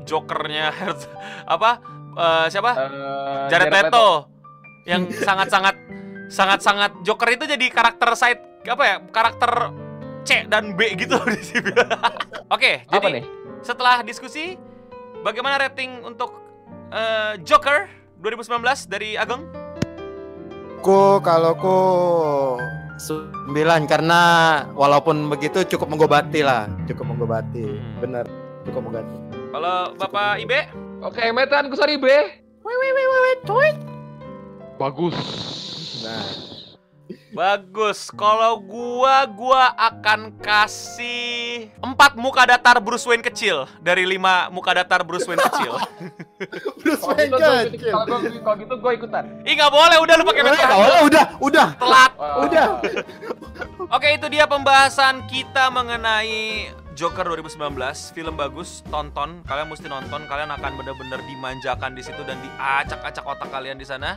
Jokernya 0.06 0.70
apa 1.58 1.70
uh, 2.14 2.46
siapa? 2.46 2.70
Uh, 2.78 3.50
Jared, 3.50 3.66
Jared 3.66 3.72
Leto, 3.74 3.90
Leto 3.90 4.08
yang 4.86 5.02
sangat-sangat 5.10 5.74
sangat-sangat 6.30 7.02
Joker 7.02 7.34
itu 7.34 7.50
jadi 7.50 7.66
karakter 7.66 8.14
side 8.14 8.42
apa 8.62 8.82
ya? 8.86 8.96
Karakter 9.10 9.74
C 10.22 10.46
dan 10.46 10.78
B 10.78 10.94
gitu 10.94 11.18
di 11.26 11.42
sini. 11.42 11.74
Oke, 12.54 12.86
jadi 12.86 13.06
nih? 13.10 13.24
setelah 13.66 14.06
diskusi 14.06 14.54
bagaimana 15.26 15.58
rating 15.58 16.06
untuk 16.06 16.30
uh, 16.94 17.34
Joker 17.42 17.90
2019 18.22 18.62
dari 18.86 19.18
Ageng? 19.18 19.42
Ku 20.78 21.18
kalau 21.18 21.58
ku 21.58 21.78
Sembilan 22.96 23.84
karena 23.84 24.20
walaupun 24.72 25.28
begitu 25.28 25.68
cukup 25.76 25.92
menggobati 25.92 26.40
lah, 26.40 26.64
cukup 26.88 27.12
menggobati. 27.12 27.64
Hmm. 27.64 28.00
Bener, 28.00 28.24
cukup 28.64 28.88
menggobati. 28.88 29.16
Kalau 29.52 29.76
Bapak 30.00 30.40
Ibe? 30.40 30.60
Oke, 31.04 31.28
metan 31.36 31.68
kusar 31.68 31.92
Ibe. 31.92 32.16
Wait, 32.64 32.76
wait, 32.80 32.92
wait, 32.96 33.08
wait, 33.12 33.40
wait. 33.52 33.76
Bagus. 34.80 35.16
Nah, 36.00 36.24
Bagus. 37.30 38.08
Kalau 38.14 38.58
gua 38.62 39.28
gua 39.28 39.74
akan 39.76 40.34
kasih 40.40 41.68
empat 41.84 42.16
muka 42.16 42.48
datar 42.48 42.80
Bruce 42.80 43.04
Wayne 43.04 43.22
kecil 43.22 43.68
dari 43.84 44.08
lima 44.08 44.48
muka 44.48 44.72
datar 44.72 45.04
Bruce 45.04 45.28
Wayne 45.28 45.44
kecil. 45.44 45.76
Bruce 46.80 47.04
Wayne 47.04 47.30
kecil. 47.76 47.92
Kalau 47.92 48.56
gitu, 48.56 48.74
gua 48.80 48.92
ikutan. 48.96 49.24
Ih 49.44 49.52
nggak 49.52 49.72
boleh, 49.72 49.96
udah 50.00 50.14
lu 50.16 50.24
pakai 50.24 50.42
metode. 50.42 50.74
Oh, 50.74 51.00
udah, 51.06 51.24
udah. 51.44 51.66
Telat. 51.76 52.12
Udah. 52.46 52.66
Oke, 53.92 54.08
itu 54.16 54.26
dia 54.32 54.48
pembahasan 54.48 55.28
kita 55.30 55.70
mengenai 55.70 56.72
Joker 56.96 57.28
2019 57.28 57.76
film 58.16 58.34
bagus 58.40 58.80
tonton 58.88 59.44
kalian 59.44 59.68
mesti 59.68 59.84
nonton 59.84 60.24
kalian 60.24 60.48
akan 60.48 60.80
benar-benar 60.80 61.20
dimanjakan 61.28 61.92
di 61.92 62.00
situ 62.00 62.24
dan 62.24 62.40
diacak-acak 62.40 63.20
otak 63.20 63.52
kalian 63.52 63.76
di 63.76 63.84
sana. 63.84 64.16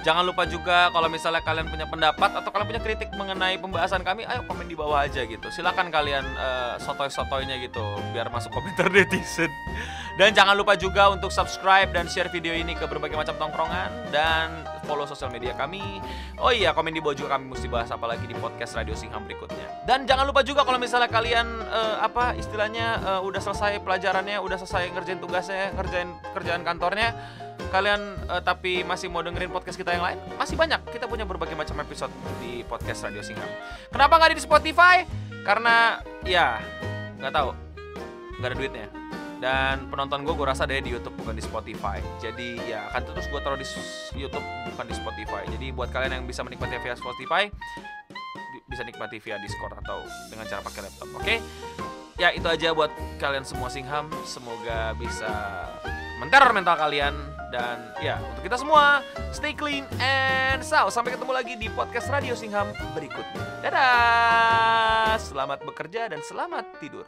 Jangan 0.00 0.24
lupa 0.24 0.48
juga 0.48 0.88
kalau 0.88 1.12
misalnya 1.12 1.44
kalian 1.44 1.68
punya 1.68 1.84
pendapat 1.84 2.32
atau 2.32 2.48
kalian 2.48 2.68
punya 2.72 2.80
kritik 2.80 3.12
mengenai 3.12 3.60
pembahasan 3.60 4.00
kami 4.00 4.24
ayo 4.24 4.40
komen 4.48 4.64
di 4.64 4.72
bawah 4.72 5.04
aja 5.04 5.20
gitu. 5.28 5.52
Silakan 5.52 5.92
kalian 5.92 6.24
uh, 6.40 6.80
sotoy-sotoynya 6.80 7.60
gitu 7.60 7.84
biar 8.16 8.32
masuk 8.32 8.56
komentar 8.56 8.88
netizen. 8.96 9.52
Dan 10.16 10.32
jangan 10.32 10.56
lupa 10.56 10.80
juga 10.80 11.12
untuk 11.12 11.28
subscribe 11.28 11.92
dan 11.92 12.08
share 12.08 12.32
video 12.32 12.56
ini 12.56 12.72
ke 12.72 12.88
berbagai 12.88 13.20
macam 13.20 13.36
tongkrongan 13.36 13.90
dan 14.08 14.64
follow 14.88 15.04
sosial 15.04 15.28
media 15.28 15.52
kami. 15.58 16.00
Oh 16.40 16.54
iya 16.54 16.70
komen 16.72 16.96
di 16.96 17.04
bawah 17.04 17.16
juga 17.16 17.36
kami 17.36 17.52
mesti 17.52 17.66
bahas 17.66 17.92
apa 17.92 18.08
lagi 18.08 18.24
di 18.24 18.36
podcast 18.38 18.78
Radio 18.78 18.94
Singham 18.96 19.28
berikutnya. 19.28 19.84
Dan 19.84 20.06
jangan 20.08 20.24
lupa 20.24 20.40
juga 20.40 20.62
kalau 20.62 20.80
misalnya 20.80 21.10
kalian 21.10 21.44
uh, 21.68 22.00
apa 22.14 22.38
istilahnya 22.38 23.02
uh, 23.02 23.20
udah 23.26 23.42
selesai 23.42 23.82
pelajarannya, 23.82 24.38
udah 24.38 24.54
selesai 24.62 24.86
ngerjain 24.94 25.18
tugasnya, 25.18 25.74
ngerjain 25.74 26.14
kerjaan 26.30 26.62
kantornya, 26.62 27.10
kalian 27.74 28.14
uh, 28.30 28.38
tapi 28.38 28.86
masih 28.86 29.10
mau 29.10 29.18
dengerin 29.26 29.50
podcast 29.50 29.74
kita 29.74 29.98
yang 29.98 30.06
lain, 30.06 30.22
masih 30.38 30.54
banyak. 30.54 30.78
Kita 30.94 31.10
punya 31.10 31.26
berbagai 31.26 31.58
macam 31.58 31.74
episode 31.82 32.14
di 32.38 32.62
podcast 32.70 33.02
Radio 33.02 33.18
Singham. 33.18 33.50
Kenapa 33.90 34.22
nggak 34.22 34.38
di 34.38 34.46
Spotify? 34.46 35.02
Karena 35.42 35.98
ya 36.22 36.62
nggak 37.18 37.34
tahu, 37.34 37.50
nggak 38.38 38.48
ada 38.54 38.56
duitnya. 38.62 38.86
Dan 39.42 39.90
penonton 39.90 40.22
gue 40.22 40.38
gue 40.38 40.46
rasa 40.46 40.70
ada 40.70 40.78
di 40.78 40.94
YouTube 40.94 41.18
bukan 41.18 41.34
di 41.34 41.42
Spotify. 41.42 41.98
Jadi 42.22 42.62
ya 42.62 42.94
akan 42.94 43.10
terus 43.10 43.26
gue 43.26 43.40
taruh 43.42 43.58
di 43.58 43.66
YouTube 44.14 44.46
bukan 44.70 44.86
di 44.86 44.94
Spotify. 44.94 45.42
Jadi 45.50 45.66
buat 45.74 45.90
kalian 45.90 46.22
yang 46.22 46.24
bisa 46.30 46.46
menikmati 46.46 46.78
via 46.78 46.94
Spotify 46.94 47.50
bisa 48.64 48.82
nikmati 48.82 49.22
via 49.22 49.38
Discord 49.38 49.76
atau 49.78 50.02
dengan 50.32 50.46
cara 50.50 50.58
pakai 50.64 50.80
laptop. 50.82 51.08
Oke. 51.14 51.22
Okay? 51.22 51.38
Ya 52.18 52.30
itu 52.30 52.46
aja 52.46 52.70
buat 52.70 52.90
kalian 53.18 53.44
semua 53.46 53.68
Singham. 53.70 54.10
Semoga 54.26 54.94
bisa 54.98 55.30
menteror 56.22 56.54
mental 56.54 56.78
kalian 56.78 57.14
dan 57.50 57.94
ya 58.02 58.18
untuk 58.18 58.42
kita 58.42 58.58
semua 58.58 58.98
stay 59.30 59.54
clean 59.54 59.86
and 60.02 60.58
so 60.66 60.90
sampai 60.90 61.14
ketemu 61.14 61.32
lagi 61.34 61.54
di 61.54 61.70
podcast 61.70 62.10
Radio 62.10 62.34
Singham 62.34 62.70
berikutnya. 62.94 63.62
Dadah. 63.62 65.18
Selamat 65.22 65.62
bekerja 65.62 66.10
dan 66.10 66.20
selamat 66.26 66.82
tidur. 66.82 67.06